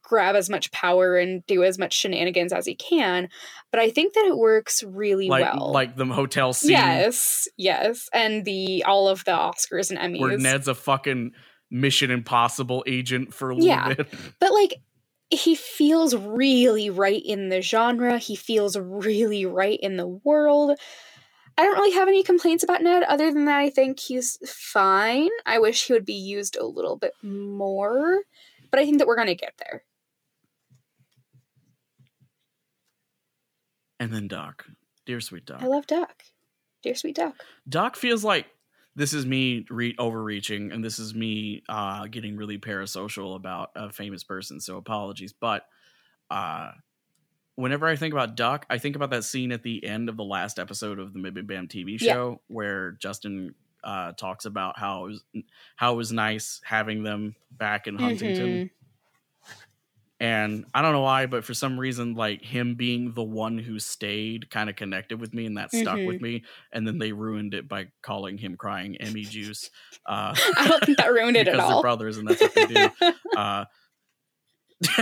[0.04, 3.30] grab as much power and do as much shenanigans as he can.
[3.72, 5.72] But I think that it works really like well.
[5.72, 10.20] like the hotel scene yes, yes, and the all of the Oscars and Emmys.
[10.20, 11.32] where Ned's a fucking
[11.72, 13.94] Mission Impossible agent for a little Yeah.
[13.94, 14.08] bit.
[14.40, 14.76] but like
[15.30, 18.18] he feels really right in the genre.
[18.18, 20.78] He feels really right in the world.
[21.58, 25.30] I don't really have any complaints about Ned other than that I think he's fine.
[25.46, 28.22] I wish he would be used a little bit more,
[28.72, 29.84] but I think that we're going to get there.
[34.00, 34.66] And then Doc,
[35.06, 35.62] dear sweet Doc.
[35.62, 36.24] I love Doc.
[36.82, 37.36] Dear sweet Doc.
[37.70, 38.48] Doc feels like
[38.96, 43.92] this is me re- overreaching, and this is me uh, getting really parasocial about a
[43.92, 44.60] famous person.
[44.60, 45.64] So apologies, but
[46.30, 46.72] uh,
[47.56, 50.24] whenever I think about Duck, I think about that scene at the end of the
[50.24, 52.14] last episode of the MBMBaM TV Yeah.
[52.14, 55.24] show where Justin uh, talks about how it was
[55.76, 58.48] how it was nice having them back in Huntington.
[58.48, 58.70] Mhm.
[60.20, 63.78] And I don't know why, but for some reason, like him being the one who
[63.80, 66.08] stayed kind of connected with me and that stuck Mhm.
[66.08, 66.44] with me.
[66.72, 69.70] And then they ruined it by calling him crying Emmy juice.
[70.06, 71.82] Uh, I don't think that ruined it because at they're all.
[71.82, 72.90] brothers and that's what they do.
[73.36, 73.66] Uh,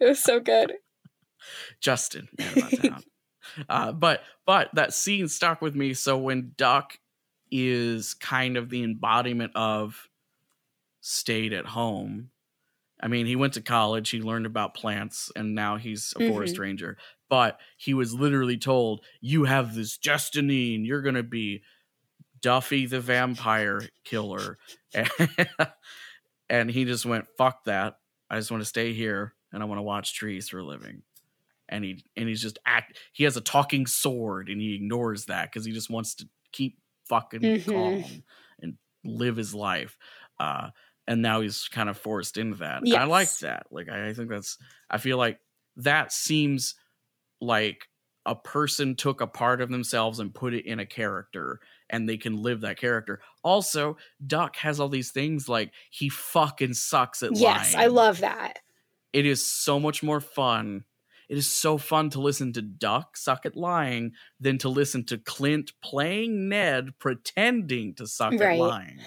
[0.00, 0.74] It was so good.
[1.80, 2.28] Justin,
[3.68, 5.94] uh, but but that scene stuck with me.
[5.94, 6.98] So when Duck
[7.50, 10.08] is kind of the embodiment of
[11.00, 12.30] stayed at home.
[13.02, 16.56] I mean, he went to college, he learned about plants, and now he's a forest
[16.56, 16.62] Mm-hmm.
[16.62, 16.98] ranger.
[17.28, 21.62] But he was literally told, "You have this destiny, and you're gonna be
[22.40, 24.58] Duffy the vampire killer."
[26.48, 27.96] and he just went, "Fuck that!
[28.28, 31.02] I just want to stay here, and I want to watch trees for a living."
[31.68, 32.98] And he and he's just act.
[33.12, 36.78] He has a talking sword, and he ignores that because he just wants to keep
[37.04, 37.64] fucking Mhm.
[37.66, 38.22] calm
[38.60, 39.96] and live his life.
[40.38, 40.70] Uh,
[41.06, 42.82] and now he's kind of forced into that.
[42.96, 43.66] I like that.
[43.70, 44.58] Like I, I think that's.
[44.90, 45.38] I feel like
[45.76, 46.74] that seems
[47.40, 47.88] like
[48.26, 51.58] a person took a part of themselves and put it in a character
[51.88, 53.20] and they can live that character.
[53.42, 57.40] Also, Duck has all these things like he fucking sucks at life.
[57.40, 58.58] Yes, I love that.
[59.12, 60.84] It is so much more fun.
[61.28, 65.18] It is so fun to listen to Duck suck at lying than to listen to
[65.18, 68.98] Clint playing Ned pretending to suck at lying.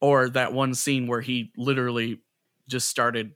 [0.00, 2.20] Or that one scene where he literally
[2.68, 3.32] just started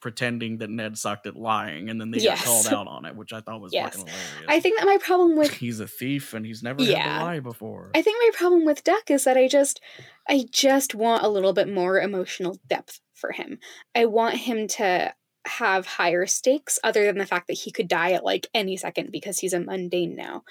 [0.00, 2.38] pretending that Ned sucked at lying and then they Yes.
[2.38, 3.96] got called out on it, which I thought was Yes.
[3.96, 4.44] fucking hilarious.
[4.48, 7.40] I think that my problem with he's a thief and he's never had to lie
[7.40, 7.90] before.
[7.94, 9.80] I think my problem with Duck is that I just
[10.28, 13.58] I just want a little bit more emotional depth for him.
[13.94, 15.14] I want him to
[15.46, 19.10] have higher stakes other than the fact that he could die at like any second
[19.10, 20.42] because he's a mundane now.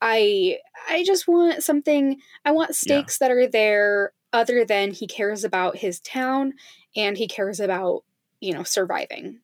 [0.00, 5.44] I I just want something I want stakes that are there other than he cares
[5.44, 6.52] about his town
[6.94, 8.02] and he cares about,
[8.40, 9.40] you know, surviving.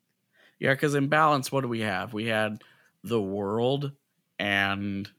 [0.59, 2.13] Yeah, because in balance, what do we have?
[2.13, 2.63] We had
[3.03, 3.93] the world,
[4.39, 5.11] and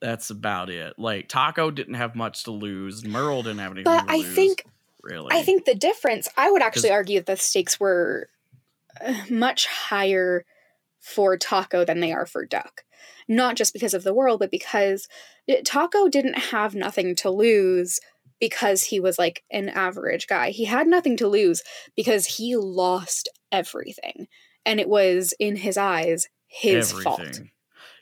[0.00, 0.98] that's about it.
[0.98, 3.04] Like Taako didn't have much to lose.
[3.04, 3.84] Merle didn't have anything.
[3.84, 4.64] But to I lose, think
[5.02, 8.28] really, I think the difference, I would actually argue that the stakes were
[9.00, 10.44] uh, much higher
[11.00, 12.84] for Taako than they are for Duck.
[13.26, 15.08] Not just because of the world, but because
[15.48, 18.00] Taako didn't have nothing to lose
[18.40, 20.50] because he was like an average guy.
[20.50, 21.62] He had nothing to lose
[21.96, 24.28] because he lost everything.
[24.66, 27.20] And it was, in his eyes, his fault.
[27.20, 27.50] everything.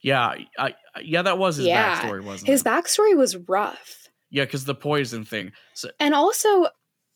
[0.03, 2.65] Yeah, I, yeah, that was his Yeah, backstory, wasn't His it?
[2.65, 4.09] backstory was rough.
[4.31, 5.53] yeah, because the poison thing.
[5.75, 6.67] So And also,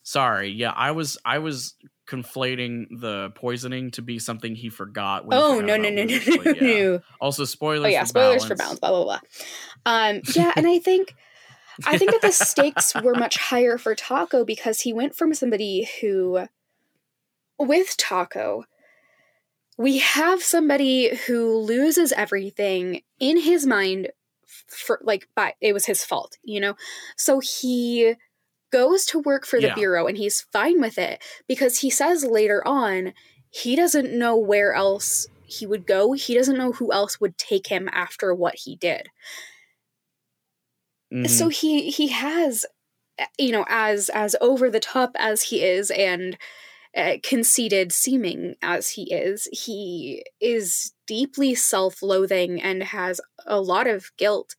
[0.03, 1.75] sorry, yeah, I was I was
[2.09, 5.25] conflating the poisoning to be something he forgot.
[5.27, 6.83] When he oh, forgot no, no, no, no, Luke, no, yeah.
[6.85, 7.01] no.
[7.21, 7.87] Also, spoilers.
[7.87, 8.81] oh yeah for spoilers for balance.
[8.81, 9.21] balance blah blah blah
[9.87, 11.15] um yeah and i think
[11.87, 15.89] i think that the stakes were much higher for Taako because he went from somebody
[16.01, 16.47] who
[17.59, 18.65] with Taako
[19.79, 24.11] we have somebody who loses everything in his mind
[24.67, 26.75] for like but it was his fault you know
[27.17, 28.15] so he
[28.71, 29.75] goes to work for the Yeah.
[29.75, 33.13] bureau and he's fine with it because he says later on
[33.51, 36.13] he doesn't know where else he would go.
[36.13, 39.09] He doesn't know who else would take him after what he did.
[41.13, 41.29] Mhm.
[41.29, 42.65] So he he has
[43.21, 46.39] uh, you know as as over the top as he is and
[46.97, 54.11] uh, conceited seeming as he is, he is deeply self-loathing and has a lot of
[54.19, 54.57] guilt.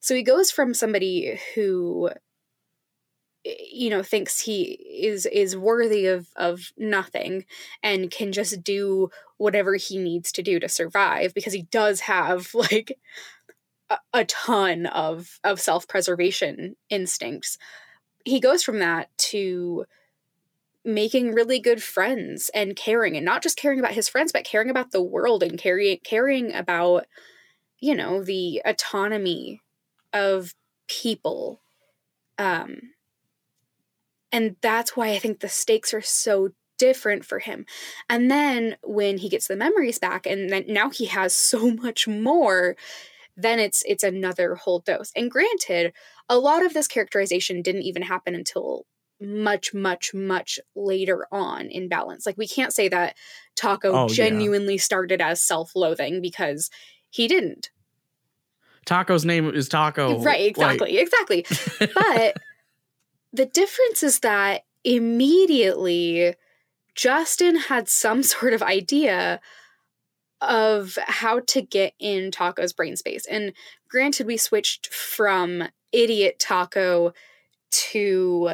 [0.00, 2.10] So he goes from somebody who
[3.44, 4.62] eh, you know thinks he
[5.02, 7.44] is is worthy of of nothing
[7.82, 12.48] and can just do whatever he needs to do to survive because he does have
[12.54, 12.98] like
[14.12, 17.58] a, ton of of self-preservation instincts.
[18.24, 19.84] He goes from that to
[20.84, 24.70] making really good friends and caring and not just caring about his friends but caring
[24.70, 27.06] about the world and caring caring about
[27.80, 29.60] you know the autonomy
[30.12, 30.54] of
[30.88, 31.60] people.
[32.38, 32.92] Um
[34.32, 36.50] and that's why i think the stakes are so
[36.80, 37.66] different for him.
[38.08, 42.08] And then when he gets the memories back and then now he has so much
[42.08, 42.74] more
[43.42, 45.92] then it's it's another whole dose and granted
[46.28, 48.86] a lot of this characterization didn't even happen until
[49.20, 53.14] much much much later on in balance like we can't say that
[53.60, 54.14] Taako Oh, yeah.
[54.14, 56.70] genuinely started as self-loathing because
[57.10, 57.70] he didn't
[58.86, 60.24] Taako's name is Taako.
[60.24, 61.44] right like- exactly exactly
[61.94, 62.36] but
[63.32, 66.34] the difference is that immediately
[66.94, 69.40] Justin had some sort of idea
[70.40, 73.26] of how to get in Taako's brain space.
[73.26, 73.52] And
[73.88, 77.12] granted, we switched from idiot Taako
[77.70, 78.50] to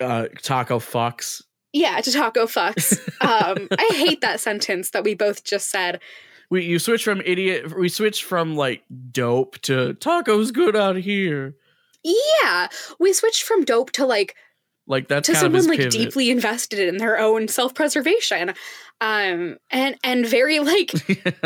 [0.00, 1.42] uh, Taako fucks.
[1.72, 2.98] Yeah, to Taako fucks.
[3.20, 6.00] um, I hate that sentence that we both just said.
[6.48, 7.76] We you switch from idiot.
[7.78, 11.56] We switch from like dope to Taako's good out here.
[12.04, 12.68] Yeah,
[13.00, 14.36] we switched from dope to like
[14.86, 15.92] like that's to kind someone of like pivot.
[15.92, 18.50] deeply invested in their own self-preservation.
[19.00, 20.92] Um and and very like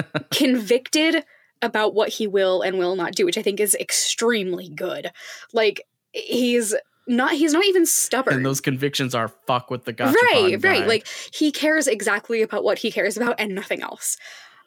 [0.31, 1.25] convicted
[1.63, 5.11] about what he will and will not do which i think is extremely good.
[5.53, 6.75] Like he's
[7.07, 8.35] not he's not even stubborn.
[8.37, 10.69] And those convictions are fuck with the gotcha right guy.
[10.69, 10.87] right.
[10.87, 14.17] like he cares exactly about what he cares about and nothing else.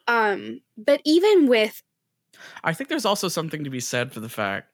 [0.07, 1.81] Um but even with
[2.63, 4.67] I think there's also something to be said for the fact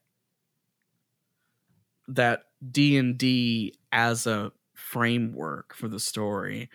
[2.07, 6.69] that D and D as a framework for the story,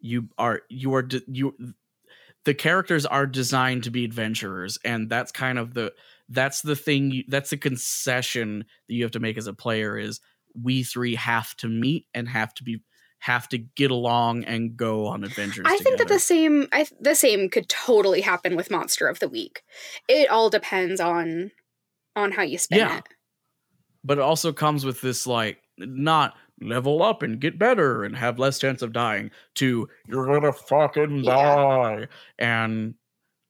[0.00, 1.54] you are you are de- you
[2.44, 5.92] the characters are designed to be adventurers, and that's kind of the
[6.28, 9.96] that's the thing you, that's the concession that you have to make as a player
[9.98, 10.20] is
[10.60, 12.80] we three have to meet and have to be
[13.18, 15.66] have to get along and go on adventures.
[15.68, 19.28] I think that the same I the same could totally happen with monster of the
[19.28, 19.62] week.
[20.08, 21.50] It all depends on
[22.14, 22.98] on how you spin Yeah.
[22.98, 23.04] it.
[24.04, 28.38] but it also comes with this like not level up and get better and have
[28.38, 31.32] less chance of dying to you're gonna fucking Yeah.
[31.34, 32.08] die.
[32.38, 32.94] And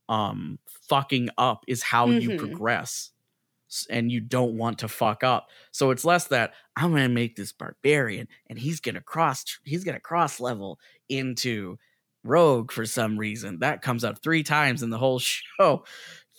[0.08, 2.38] um fucking up is how you Mhm.
[2.38, 3.10] progress
[3.90, 5.48] and you don't want to fuck up.
[5.72, 10.00] So it's less that i'm gonna make this barbarian and he's gonna cross he's gonna
[10.00, 10.78] cross level
[11.08, 11.76] into
[12.24, 13.60] rogue for some reason.
[13.60, 15.18] That comes up three times in the whole
[15.60, 15.84] show.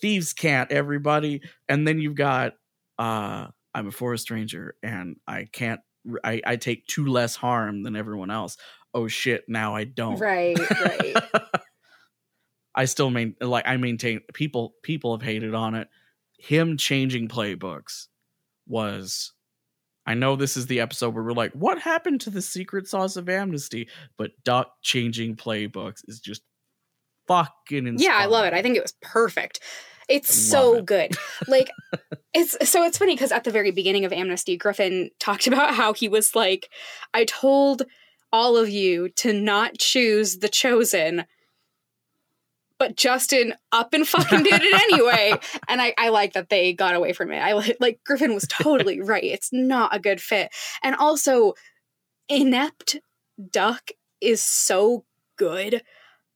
[0.02, 1.42] Thieves can't everybody.
[1.70, 2.54] And then you've got
[3.00, 5.82] uh i'm a forest ranger and i can't
[6.24, 8.58] I, I take two less harm than everyone else
[8.94, 11.16] oh shit now i don't Right, right.
[12.76, 15.88] i still main like i maintain people people have hated on it
[16.40, 18.08] him changing playbooks
[18.68, 19.34] was
[20.06, 23.16] i know this is the episode where we're like what happened to the secret sauce
[23.16, 23.88] of amnesty
[24.18, 26.42] but duck changing playbooks is just
[27.28, 28.00] fucking inspiring.
[28.02, 28.54] yeah, I love it.
[28.54, 29.60] I think it was perfect.
[30.08, 30.86] It's so it.
[30.86, 31.18] good.
[31.48, 31.70] Like
[32.34, 35.94] it's so it's funny because at the very beginning of Amnesty, Griffin talked about how
[35.94, 36.70] he was like,
[37.14, 37.84] I told
[38.32, 41.26] all of you to not choose the chosen.
[42.80, 45.34] But Justin up and fucking did it anyway.
[45.68, 47.40] and I, I like that they got away from it.
[47.40, 49.24] I li- like Griffin was totally right.
[49.24, 50.52] It's not a good fit.
[50.84, 51.54] And also,
[52.30, 52.98] inept
[53.52, 53.90] duck
[54.22, 55.06] is so
[55.38, 55.82] good.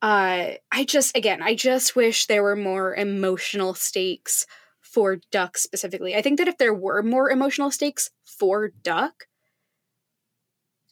[0.01, 4.47] Uh, I just again, I just wish there were more emotional stakes
[4.81, 6.15] for Duck specifically.
[6.15, 9.27] I think that if there were more emotional stakes for Duck,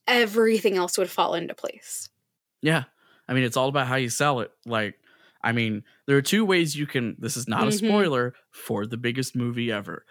[0.07, 2.09] everything else would fall into place.
[2.61, 2.85] Yeah.
[3.27, 4.51] I mean, it's all about how you sell it.
[4.65, 4.95] Like,
[5.43, 7.15] I mean, there are two ways you can.
[7.19, 7.77] This is not a Mhm.
[7.77, 10.05] spoiler for the biggest movie ever.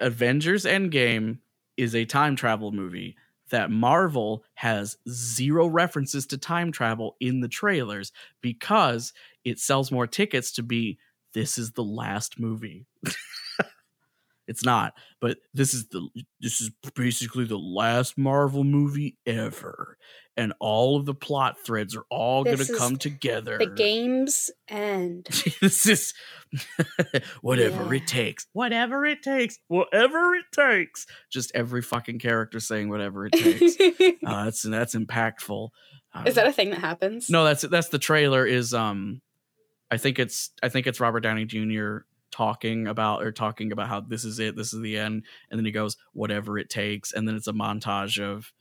[0.00, 1.38] Avengers Endgame
[1.76, 3.16] is a time travel movie
[3.50, 9.12] that Marvel has zero references to time travel in the trailers because
[9.44, 10.98] it sells more tickets to be
[11.34, 12.86] this is the last movie.
[14.46, 16.08] it's not, but this is the
[16.40, 19.96] this is basically the last Marvel movie ever
[20.36, 23.56] and all of the plot threads are all going to come together.
[23.56, 25.26] The games end.
[25.60, 26.12] this is
[27.40, 28.00] whatever Yeah.
[28.02, 28.46] it takes.
[28.52, 29.58] Whatever it takes.
[29.68, 31.06] Whatever it takes.
[31.30, 33.76] Just every fucking character saying whatever it takes.
[34.26, 35.68] uh, that's that's impactful.
[36.12, 37.30] Uh, Is that a thing that happens?
[37.30, 37.44] no?
[37.44, 38.46] That's that's the trailer.
[38.46, 39.20] Is um,
[39.90, 41.98] I think it's I think it's Robert Downey Jr.
[42.34, 44.56] talking about or talking about how this is it.
[44.56, 47.52] This is the end, and then he goes whatever it takes, and then it's a
[47.52, 48.52] montage of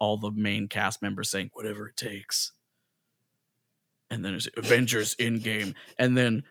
[0.00, 2.50] all the main cast members saying whatever it takes.
[4.10, 6.42] And then it's Avengers Endgame, and then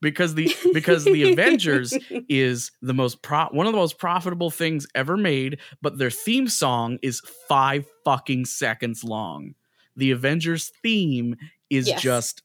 [0.00, 1.92] because the because the Avengers
[2.28, 6.48] is the most pro one of the most profitable things ever made, but their theme
[6.48, 9.54] song is five fucking seconds long.
[9.96, 11.36] The Avengers theme
[11.76, 12.00] is Yes.
[12.02, 12.42] just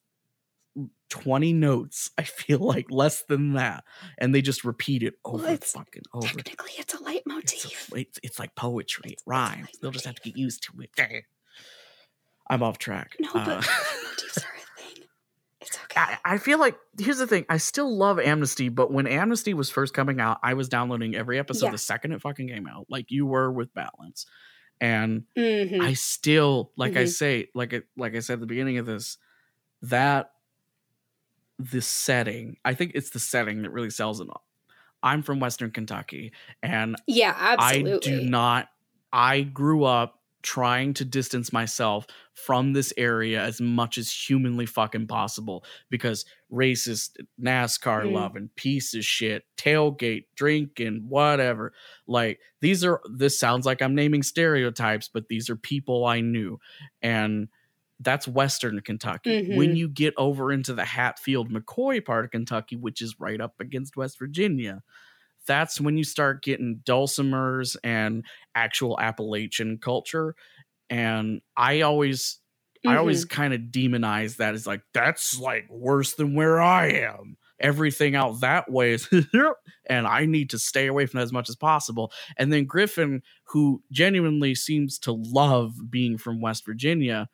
[1.09, 2.11] 20 notes.
[2.17, 3.83] I feel like less than that.
[4.17, 6.27] And they just repeat it over and it's fucking over.
[6.27, 7.91] Technically, it's a It's, leitmotif.
[7.91, 9.01] a, it's, it's like poetry.
[9.05, 9.69] It It's- it's a rhymes.
[9.81, 10.91] They'll just have to get used to it.
[12.49, 13.15] I'm off track.
[13.19, 15.03] No, but Uh, leitmotifs are a thing.
[15.61, 15.99] It's okay.
[16.01, 17.45] I, I feel like here's the thing.
[17.49, 21.37] I still love Amnesty, but when Amnesty was first coming out, I was downloading every
[21.37, 21.71] episode Yeah.
[21.73, 24.25] the second it fucking came out, like you were with Balance.
[24.81, 25.89] And Mhm.
[25.89, 27.17] I still, like I Mhm.
[27.19, 29.17] say, like it, like I said at the beginning of this,
[29.83, 30.31] that
[31.57, 34.27] the setting, I think it's the setting that really sells it.
[35.03, 38.69] I'm from Western Kentucky, and Yeah, I do not
[39.13, 45.07] I grew up trying to distance myself from this area as much as humanly fucking
[45.07, 48.11] possible because racist NASCAR Mm.
[48.11, 51.73] loving piece of shit, tailgate drinking, whatever.
[52.07, 56.59] Like these are this sounds like I'm naming stereotypes, but these are people I knew.
[57.01, 57.49] And
[57.99, 59.41] that's Western Kentucky.
[59.45, 59.75] When Mhm.
[59.75, 63.97] you get over into the Hatfield McCoy part of Kentucky, which is right up against
[63.97, 64.81] West Virginia,
[65.49, 68.23] that's when you start getting dulcimers and
[68.53, 70.35] actual Appalachian culture.
[70.91, 72.39] And I always
[72.87, 73.35] I always mm-hmm.
[73.35, 77.35] kind of demonize that as like that's like worse than where I am.
[77.59, 79.09] Everything out that way is
[79.89, 82.11] and I need to stay away from that as much as possible.
[82.37, 87.27] And then Griffin, who genuinely seems to love being from West Virginia,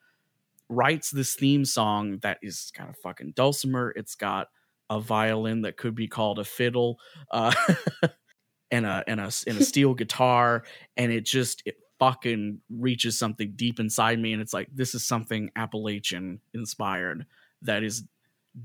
[0.70, 3.92] writes this theme song that is kind of fucking dulcimer.
[3.96, 4.48] It's got
[4.90, 7.00] a violin that could be called a fiddle,
[7.32, 7.54] uh,
[8.72, 10.66] and a and a and a steel guitar,
[10.98, 15.06] and it just it fucking reaches something deep inside me, and it's like this is
[15.06, 17.26] something Appalachian inspired
[17.62, 18.08] that is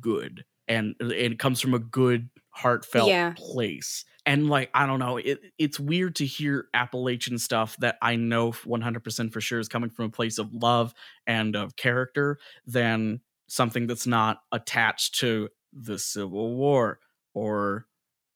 [0.00, 3.36] good, and it comes from a good heartfelt Yeah.
[3.36, 4.04] place.
[4.26, 8.52] And like I don't know, it it's weird to hear Appalachian stuff that I know
[8.52, 10.94] 100% for sure is coming from a place of love
[11.26, 16.98] and of character than something that's not attached to the Civil War
[17.34, 17.86] or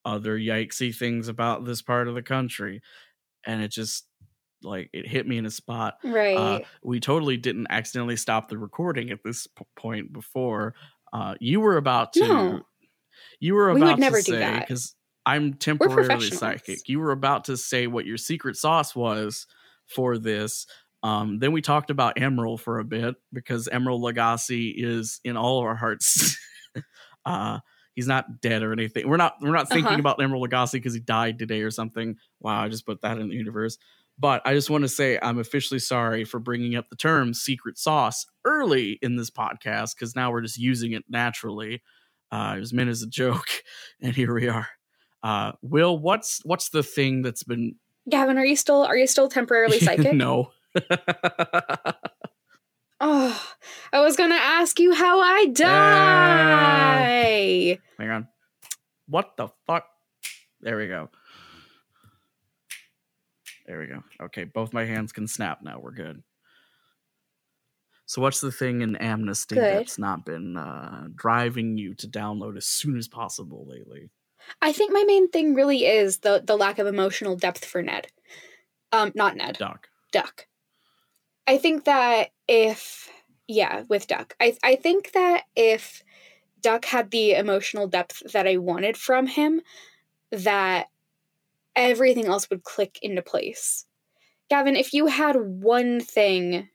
[0.05, 2.83] other yikesy things about this part of the country.
[3.47, 4.07] And it just
[4.63, 5.99] like it hit me in a spot.
[6.03, 6.37] right.
[6.37, 10.75] Uh, we totally didn't accidentally stop the recording at this p- point before.
[11.13, 12.27] Uh, you were about to.
[12.27, 12.61] No.
[13.41, 14.95] You were We about would never to say because
[15.27, 16.89] I'm temporarily psychic.
[16.89, 19.47] You were about to say what your secret sauce was
[19.87, 20.67] for this.
[21.03, 25.59] Um, then we talked about Emeril for a bit because Emeril Lagasse is in all
[25.59, 26.39] of our hearts.
[27.27, 27.59] uh,
[27.95, 29.09] he's not dead or anything.
[29.09, 29.99] We're not we're not thinking Uh-huh.
[30.01, 32.17] about Emeril Lagasse because he died today or something.
[32.41, 33.79] Wow, I just put that in the universe.
[34.19, 37.77] But I just want to say I'm officially sorry for bringing up the term secret
[37.79, 41.83] sauce early in this podcast because now we're just using it naturally.
[42.31, 43.47] Uh, it was meant as a joke,
[44.01, 44.69] and here we are.
[45.23, 47.75] Uh, Will, what's what's the thing that's been
[48.09, 50.13] Gavin, are you still are you still temporarily psychic?
[50.13, 50.51] no.
[53.07, 53.39] Oh,
[53.93, 56.89] I was gonna ask you how I die.
[57.99, 58.29] Hang on.
[59.07, 59.85] What the fuck?
[60.63, 61.11] There we go.
[63.67, 64.03] There we go.
[64.23, 65.81] Okay, both my hands can snap now.
[65.81, 66.23] We're good.
[68.07, 69.65] So, what's the thing in Amnesty Good.
[69.65, 74.09] that's not been uh, driving you to download as soon as possible lately?
[74.63, 78.07] I think my main thing really is the the lack of emotional depth for Ned.
[78.93, 79.59] Um, not Ned.
[79.59, 79.89] Duck.
[80.11, 80.47] Duck.
[81.47, 83.11] I think that if
[83.47, 84.35] yeah, with Duck.
[84.41, 86.03] I I think that if
[86.61, 89.61] Duck had the emotional depth that I wanted from him,
[90.31, 90.87] that
[91.77, 93.87] everything else would click into place.
[94.49, 96.69] Gavin, if you had one thing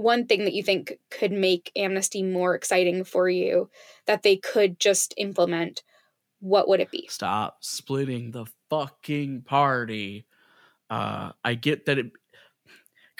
[0.00, 3.68] one thing that you think could make Amnesty more exciting for you
[4.06, 5.82] that they could just implement,
[6.40, 7.06] what would it be?
[7.10, 10.24] Stop splitting the fucking party.
[10.88, 12.12] Uh, I get that it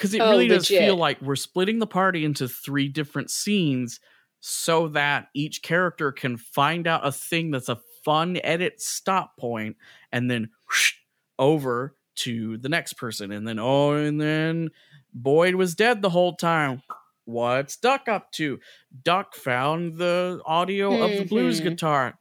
[0.00, 0.86] because it Oh, really does legit.
[0.86, 4.00] feel like we're splitting the party into three different scenes
[4.40, 9.76] so that each character can find out a thing that's a fun edit stop point
[10.10, 10.94] and then whoosh,
[11.38, 14.70] over to the next person and then oh and then
[15.12, 16.82] Boyd was dead the whole time.
[17.26, 18.58] What's Duck up to?
[19.02, 21.64] Duck found the audio of the blues Mhm.
[21.64, 22.18] guitar.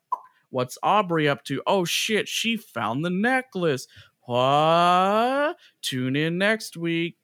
[0.50, 1.64] What's Aubrey up to?
[1.66, 3.88] Oh shit, she found the necklace.
[4.26, 5.56] What?
[5.82, 7.16] Tune in next week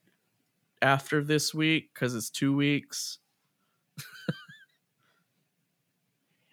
[0.86, 3.18] after this week because it's two weeks.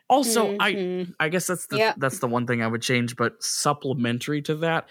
[0.09, 1.15] also, I Mhm.
[1.21, 1.95] I guess that's the Yeah.
[1.97, 4.89] that's the one thing I would change, but supplementary to that,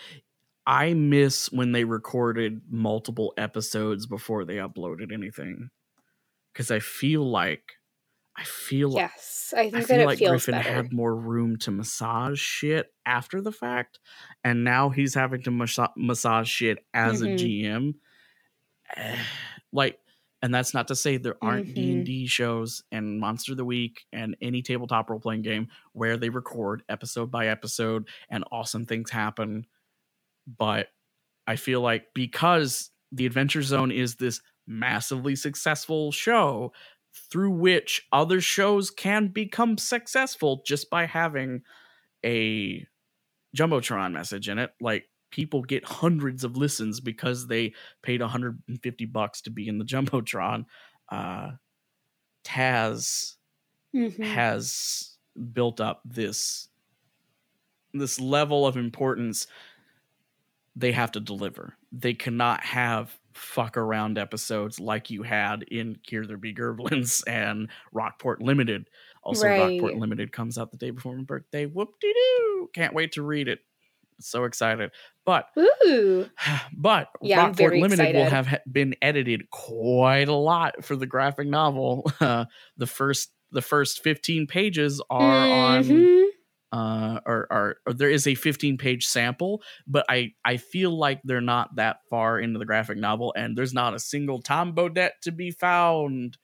[0.66, 5.70] I miss when they recorded multiple episodes before they uploaded anything.
[6.54, 7.74] Cause I feel like
[8.36, 10.74] I feel Yes, I think I that feel it like Griffin better.
[10.74, 14.00] had more room to massage shit after the fact,
[14.44, 17.34] and now he's having to massa- massage shit as Mhm.
[17.34, 17.96] a GM.
[19.74, 20.00] Like,
[20.42, 21.76] and that's not to say there aren't Mhm.
[21.76, 25.70] D and D shows and Monster of the Week and any tabletop role playing game
[25.94, 29.66] where they record episode by episode and awesome things happen.
[30.46, 30.90] But
[31.48, 36.74] I feel like because the Adventure Zone is this massively successful show
[37.32, 41.62] through which other shows can become successful just by having
[42.26, 42.86] a
[43.56, 47.74] jumbotron message in it like people get hundreds of listens because they
[48.04, 50.66] paid 150 bucks to be in the jumbotron
[51.10, 51.52] uh
[52.44, 53.36] taz
[53.94, 54.24] Mhm.
[54.26, 55.18] has
[55.54, 56.70] built up this
[57.94, 59.48] this level of importance
[60.76, 61.76] they have to deliver.
[61.92, 67.70] They cannot have fuck around episodes like you had in Here There Be Gerblins and
[67.92, 68.90] Rockport Limited.
[69.24, 69.60] Also, Right.
[69.82, 71.66] Rockport Limited comes out the day before my birthday.
[71.66, 72.70] Whoop de doo!
[72.74, 73.60] Can't wait to read it.
[74.20, 74.92] So excited.
[75.26, 76.30] But Ooh.
[76.78, 82.12] but Yeah, very Limited will have been edited quite a lot for the graphic novel.
[82.22, 82.46] Uh,
[82.78, 86.26] the first the first 15 pages are on Mhm.
[86.72, 91.20] uh or, or or there is a 15 page sample but i i feel like
[91.24, 95.12] they're not that far into the graphic novel and there's not a single Tom Bodett
[95.24, 96.38] to be found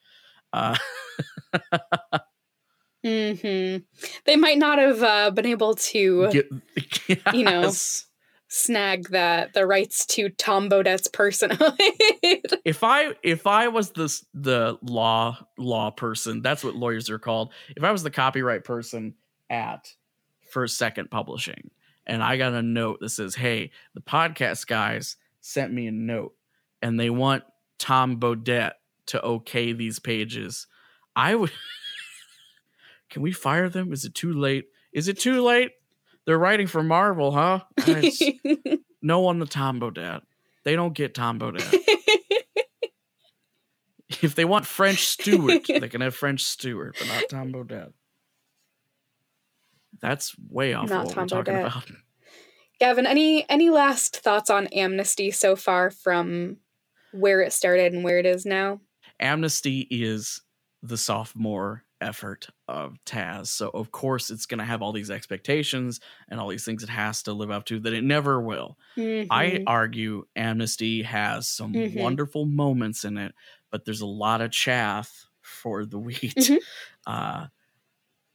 [0.51, 0.75] uh
[3.05, 3.77] Mm-hmm.
[4.25, 6.49] They might not have uh, been able to get,
[7.33, 7.71] You know.
[8.49, 11.75] Snag the the rights to Tom Bodett's personhood.
[12.65, 17.51] if i if i was the the law law person that's what lawyers are called.
[17.75, 19.15] If i was the copyright person
[19.49, 19.93] at
[20.49, 21.71] first second publishing
[22.05, 26.33] and i got a note that says hey the podcast guys sent me a note
[26.81, 27.43] and they want
[27.79, 28.73] Tom Bodett
[29.07, 30.67] to okay these pages
[31.15, 31.51] i would
[33.09, 33.93] can we fire them?
[33.93, 34.65] Is it too late?
[34.91, 35.71] Is it too late
[36.27, 37.61] they're writing for marvel huh
[39.01, 40.21] no on the Tom Bodett.
[40.63, 41.73] they don't get Tom Bodett.
[44.21, 47.93] if they want French Stewart, they can have French Stewart, but not Tom Bodett.
[49.99, 51.61] That's way off Not what Tom we're talking Bodett.
[51.61, 51.83] about.
[52.79, 56.57] Gavin, any any last thoughts on Amnesty so far from
[57.11, 58.79] where it started and where it is now?
[59.19, 60.41] Amnesty is
[60.83, 65.99] the sophomore effort of Taz, so of course it's going to have all these expectations
[66.29, 68.77] and all these things it has to live up to that it never will.
[68.97, 69.63] I Mhm.
[69.67, 71.95] argue Amnesty has some Mhm.
[71.99, 73.33] wonderful moments in it,
[73.71, 76.35] but there's a lot of chaff for the wheat.
[76.35, 76.57] Mhm.
[77.07, 77.47] Uh,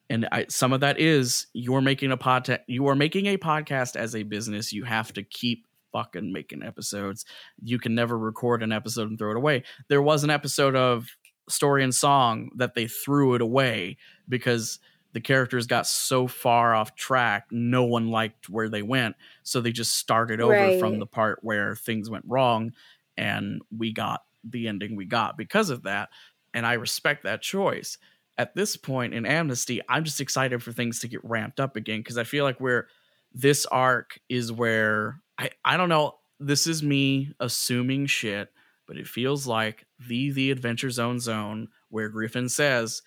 [0.09, 3.97] and I, some of that is you're making a pod, you are making a podcast
[3.97, 4.73] as a business.
[4.73, 7.25] You have to keep fucking making episodes.
[7.63, 9.63] You can never record an episode and throw it away.
[9.89, 11.07] There was an episode of
[11.49, 13.97] Story and Song that they threw it away
[14.29, 14.79] because
[15.13, 19.17] the characters got so far off track, no one liked where they went.
[19.43, 22.73] So they just started over from the part where things went wrong,
[23.17, 26.09] and we got the ending we got because of that.
[26.55, 27.99] And I respect that choice.
[28.39, 32.01] At this point in Amnesty, I'm just excited for things to get ramped up again
[32.01, 32.89] because I feel like we're
[33.35, 36.19] this arc is where I I don't know.
[36.41, 38.49] This is me assuming shit,
[38.87, 43.03] but it feels like the the Adventure Zone zone where Griffin says,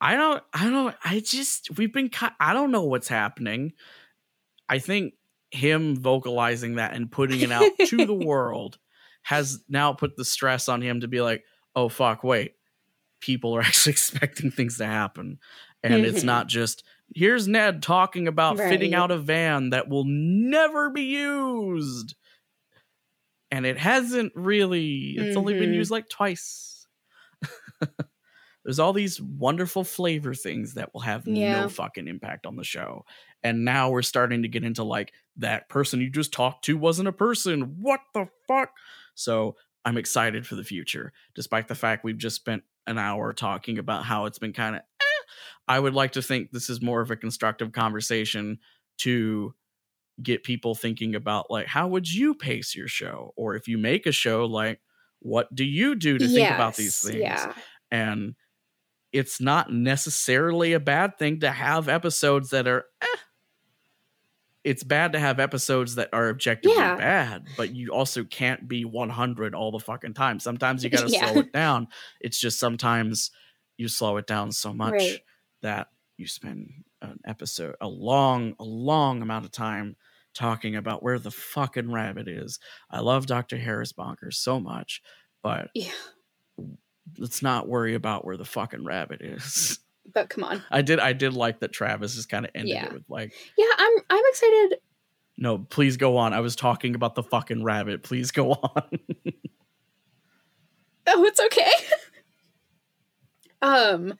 [0.00, 2.10] "I don't, I don't, I just we've been,
[2.40, 3.72] I don't know what's happening."
[4.68, 5.14] I think
[5.50, 8.78] him vocalizing that and putting it out to the world
[9.22, 11.44] has now put the stress on him to be like,
[11.74, 12.54] "Oh fuck, wait."
[13.20, 15.38] People are actually expecting things to happen.
[15.82, 16.82] And it's not just
[17.14, 22.15] here's Ned talking about fitting out a van that will never be used.
[23.50, 25.76] And it hasn't really, it's only been Mhm.
[25.76, 26.86] used like twice.
[28.64, 31.62] There's all these wonderful flavor things that will have Yeah.
[31.62, 33.04] no fucking impact on the show.
[33.44, 37.06] And now we're starting to get into like that person you just talked to wasn't
[37.08, 37.80] a person.
[37.80, 38.72] What the fuck?
[39.14, 43.78] So I'm excited for the future, despite the fact we've just spent an hour talking
[43.78, 44.82] about how it's been kind of.
[45.68, 48.58] I would like to think this is more of a constructive conversation
[48.98, 49.54] to
[50.22, 54.06] get people thinking about like how would you pace your show, or if you make
[54.06, 54.80] a show, like
[55.20, 57.20] what do you do to think about these things?
[57.20, 57.52] Yeah.
[57.90, 58.34] and
[59.12, 63.06] it's not necessarily a bad thing to have episodes that are eh.
[64.64, 66.96] it's bad to have episodes that are objectively Yeah.
[66.96, 71.26] bad but you also can't be 100 all the fucking time sometimes you gotta Yeah.
[71.32, 71.88] slow it down
[72.20, 73.30] it's just sometimes
[73.76, 75.20] you slow it down so much Right.
[75.62, 76.70] that you spend
[77.02, 79.96] an episode a long a long amount of time
[80.36, 82.58] talking about where the fucking rabbit is
[82.90, 85.00] i love dr harris bonker so much
[85.42, 85.90] but Yeah.
[87.18, 89.78] let's not worry about where the fucking rabbit is.
[90.14, 90.62] But come on.
[90.70, 92.86] I did I did like that Travis is kind of ended Yeah.
[92.86, 94.78] it with like, Yeah, I'm I'm excited.
[95.36, 96.32] no, please go on.
[96.32, 98.04] I was talking about the fucking rabbit.
[98.04, 98.82] Please go on.
[101.08, 101.70] Oh, it's okay.
[103.62, 104.14] um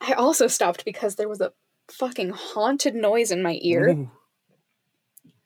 [0.00, 1.52] I also stopped because there was a
[1.90, 3.88] fucking haunted noise in my ear.
[3.90, 4.10] Ooh.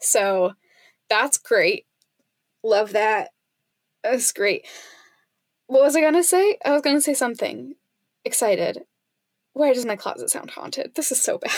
[0.01, 0.53] So
[1.09, 1.87] that's great.
[2.63, 3.31] Love that.
[4.03, 4.67] That's great.
[5.67, 6.59] What was I gonna say?
[6.65, 7.75] I was gonna say something.
[8.25, 8.83] Excited.
[9.53, 10.93] Why does my closet sound haunted?
[10.95, 11.51] This is so bad.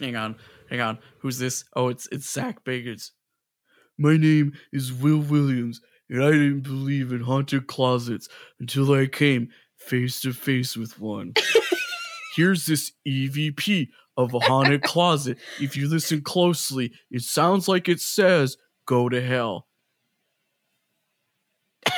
[0.00, 0.36] Hang on.
[0.70, 0.98] Hang on.
[1.20, 1.64] Who's this?
[1.74, 3.10] Oh, it's it's Zach Bagans.
[3.98, 5.80] My name is Will Williams,
[6.10, 8.28] and I didn't believe in haunted closets
[8.60, 11.34] until I came face to face with one.
[12.34, 15.38] Here's this EVP of a haunted closet.
[15.60, 18.56] If you listen closely, it sounds like it says
[18.86, 19.66] go to hell.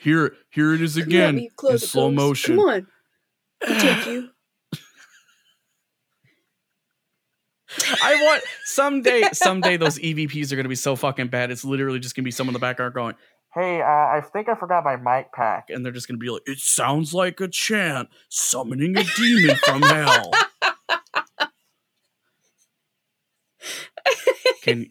[0.00, 2.16] here, here it is again me in it, slow Ghost.
[2.16, 2.56] motion.
[2.56, 2.86] Come on.
[3.66, 4.28] I'll take you.
[8.02, 11.50] I want someday, someday those EVPs are gonna be so fucking bad.
[11.50, 13.14] It's literally just gonna be someone in the background going,
[13.52, 16.42] "Hey, uh, I think I forgot my mic pack," and they're just gonna be like,
[16.46, 20.30] "It sounds like a chant summoning a demon from hell."
[24.64, 24.90] Can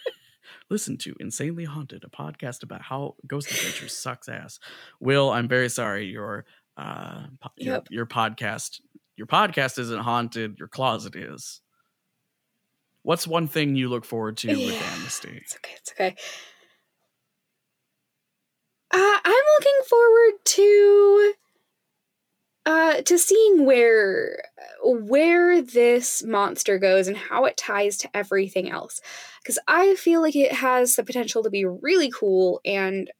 [0.70, 4.58] listen to Insanely Haunted, a podcast about how Ghost Adventures sucks ass.
[5.00, 6.06] Will, I'm very sorry.
[6.06, 6.44] Your
[6.76, 7.86] uh, po- your, Yep.
[7.90, 8.80] your podcast,
[9.16, 10.58] your podcast isn't haunted.
[10.58, 11.60] Your closet is.
[13.02, 14.82] What's one thing you look forward to with Yeah.
[14.94, 15.40] Amnesty?
[15.42, 15.72] It's okay.
[15.76, 16.16] It's okay.
[18.92, 21.32] Uh, I'm looking forward to
[22.66, 24.42] uh, to seeing where
[24.82, 29.00] where this monster goes and how it ties to everything else.
[29.42, 33.10] Because I feel like it has the potential to be really cool and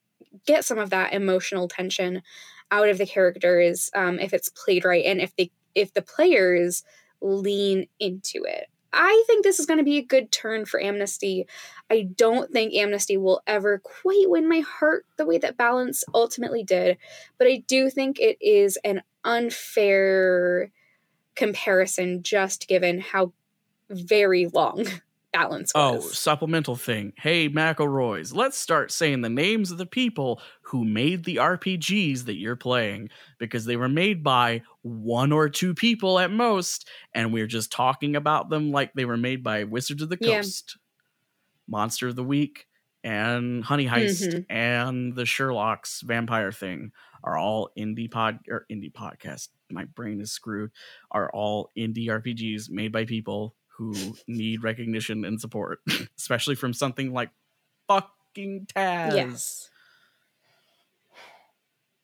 [0.46, 2.22] get some of that emotional tension
[2.70, 6.82] out of the characters um, if it's played right and if they if the players
[7.20, 8.66] lean into it.
[8.92, 11.46] I think this is going to be a good turn for Amnesty.
[11.90, 16.64] I don't think Amnesty will ever quite win my heart the way that Balance ultimately
[16.64, 16.96] did,
[17.36, 20.70] but I do think it is an unfair
[21.34, 23.32] comparison just given how
[23.90, 24.86] very long
[25.32, 26.06] Balance oh, was.
[26.06, 27.12] Oh, supplemental thing.
[27.18, 32.38] Hey, McElroys, let's start saying the names of the people who made the RPGs that
[32.38, 37.46] you're playing because they were made by one or two people at most, and we're
[37.46, 40.36] just talking about them like they were made by Wizards of the Yeah.
[40.36, 40.78] Coast,
[41.68, 42.66] Monster of the Week,
[43.06, 44.46] and Honey Heist, Mhm.
[44.50, 46.90] and the Sherlock's vampire thing
[47.22, 49.48] are all indie pod or indie podcast.
[49.70, 50.70] My brain is screwed.
[51.10, 53.94] Are all indie RPGs made by people who
[54.26, 55.80] need recognition and support,
[56.18, 57.30] especially from something like
[57.88, 59.14] fucking Taz.
[59.14, 59.70] Yes.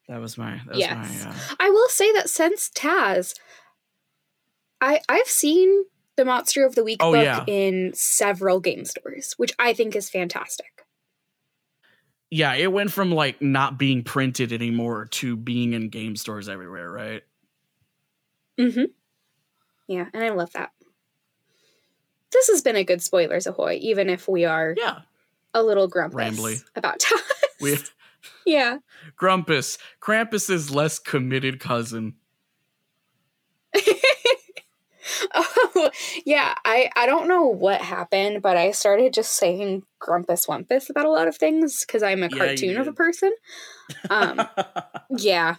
[0.09, 0.57] That was my.
[0.67, 1.25] That was Yes.
[1.25, 1.31] my.
[1.31, 3.39] Uh, I will say that since Taz,
[4.81, 5.85] I I've seen
[6.17, 7.45] the Monster of the Week Oh, book yeah.
[7.47, 10.82] in several game stores, which I think is fantastic.
[12.35, 16.91] Yeah, it went from like not being printed anymore to being in game stores everywhere,
[16.91, 17.23] right?
[18.59, 18.85] Mm-hmm.
[19.87, 20.71] Yeah, and I love that.
[22.33, 25.01] This has been a good spoilers ahoy, even if we are Yeah.
[25.53, 26.65] a little grumpus Rambly.
[26.75, 27.21] about Taz.
[27.61, 27.77] We
[28.47, 28.79] yeah.
[29.17, 32.15] Grumpus, Krampus's less committed cousin.
[35.35, 35.91] oh,
[36.25, 36.55] yeah.
[36.65, 41.11] I I don't know what happened, but I started just saying grumpus wumpus about a
[41.11, 43.33] lot of things because I'm a Yeah, cartoon of a person.
[44.11, 44.49] Um,
[45.11, 45.57] yeah.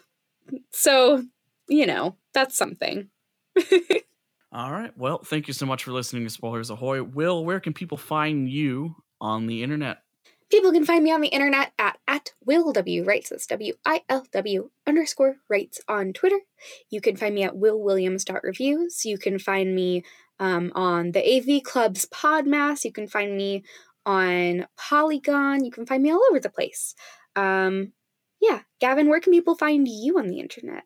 [0.72, 1.24] So
[1.68, 3.10] you know that's something.
[4.52, 4.96] All right.
[4.98, 7.02] Well, thank you so much for listening to Spoilers Ahoy.
[7.02, 10.03] Will, where can people find you on the internet?
[10.54, 13.32] People can find me on the internet at, at Will W Writes.
[13.32, 16.42] That's W I L W underscore Writes on Twitter.
[16.92, 19.04] You can find me at willwilliams.reviews.
[19.04, 20.04] You can find me
[20.40, 22.86] um, on the AV Club's Podmass.
[22.86, 23.64] You can find me
[24.06, 25.66] on Polygon.
[25.66, 26.94] You can find me all over the place.
[27.36, 27.94] Um,
[28.40, 28.60] yeah.
[28.80, 30.84] Gavin, where can people find you on the internet?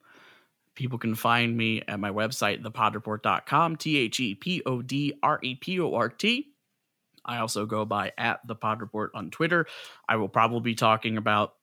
[0.76, 5.40] People can find me at my website, thepodreport.com, T H E P O D R
[5.44, 6.54] E P O R T.
[7.28, 9.68] I also go by at the Pod Report on Twitter.
[10.08, 11.54] I will probably be talking about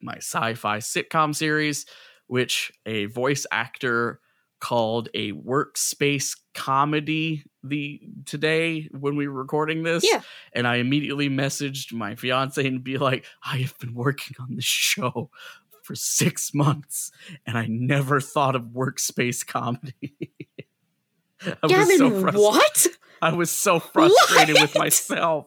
[0.00, 1.86] my sci fi sitcom series,
[2.26, 4.20] which a voice actor
[4.60, 10.22] called a workspace comedy the today when we were recording this Yeah.
[10.52, 14.64] and i immediately messaged my fiance and be like i have been working on this
[14.64, 15.30] show
[15.88, 17.10] for six months
[17.46, 19.94] and I never thought of workspace comedy.
[21.42, 22.86] I was Gavin, so what?
[23.20, 25.46] I was so frustrated with myself.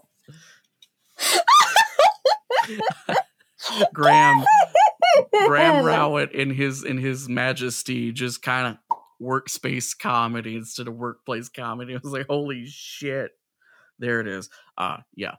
[3.94, 4.44] Graham
[5.48, 11.50] Graham Rowett in his in his majesty just kind of workspace comedy instead of workplace
[11.50, 11.94] comedy.
[11.96, 13.32] I was like, holy shit.
[14.00, 14.50] There it is.
[14.78, 15.36] Uh yeah.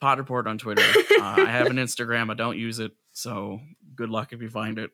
[0.00, 0.82] Pod report on Twitter.
[0.82, 2.30] Uh, I have an Instagram.
[2.30, 3.60] I don't use it, so
[3.94, 4.90] good luck if you find it.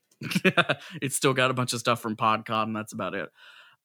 [1.03, 3.29] it's still got a bunch of stuff from PodCon, and that's about it.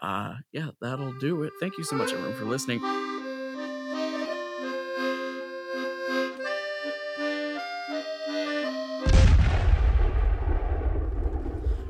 [0.02, 1.54] Uh, yeah, that'll do it.
[1.60, 2.82] Thank you so much, everyone, for listening.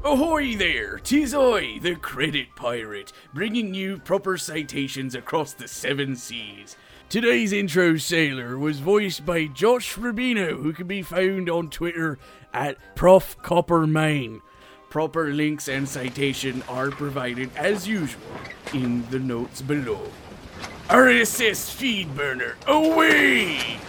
[0.03, 0.99] Ahoy there!
[0.99, 6.77] Tis I, the Credit Pirate, bringing you proper citations across the seven seas.
[7.09, 12.17] Today's intro sailor was voiced by Josh Rubino, who can be found on Twitter
[12.53, 14.41] at Prof Copper Main.
[14.89, 18.21] Proper links and citation are provided as usual
[18.73, 20.11] in the notes below.
[20.89, 23.79] RSS feed burner away!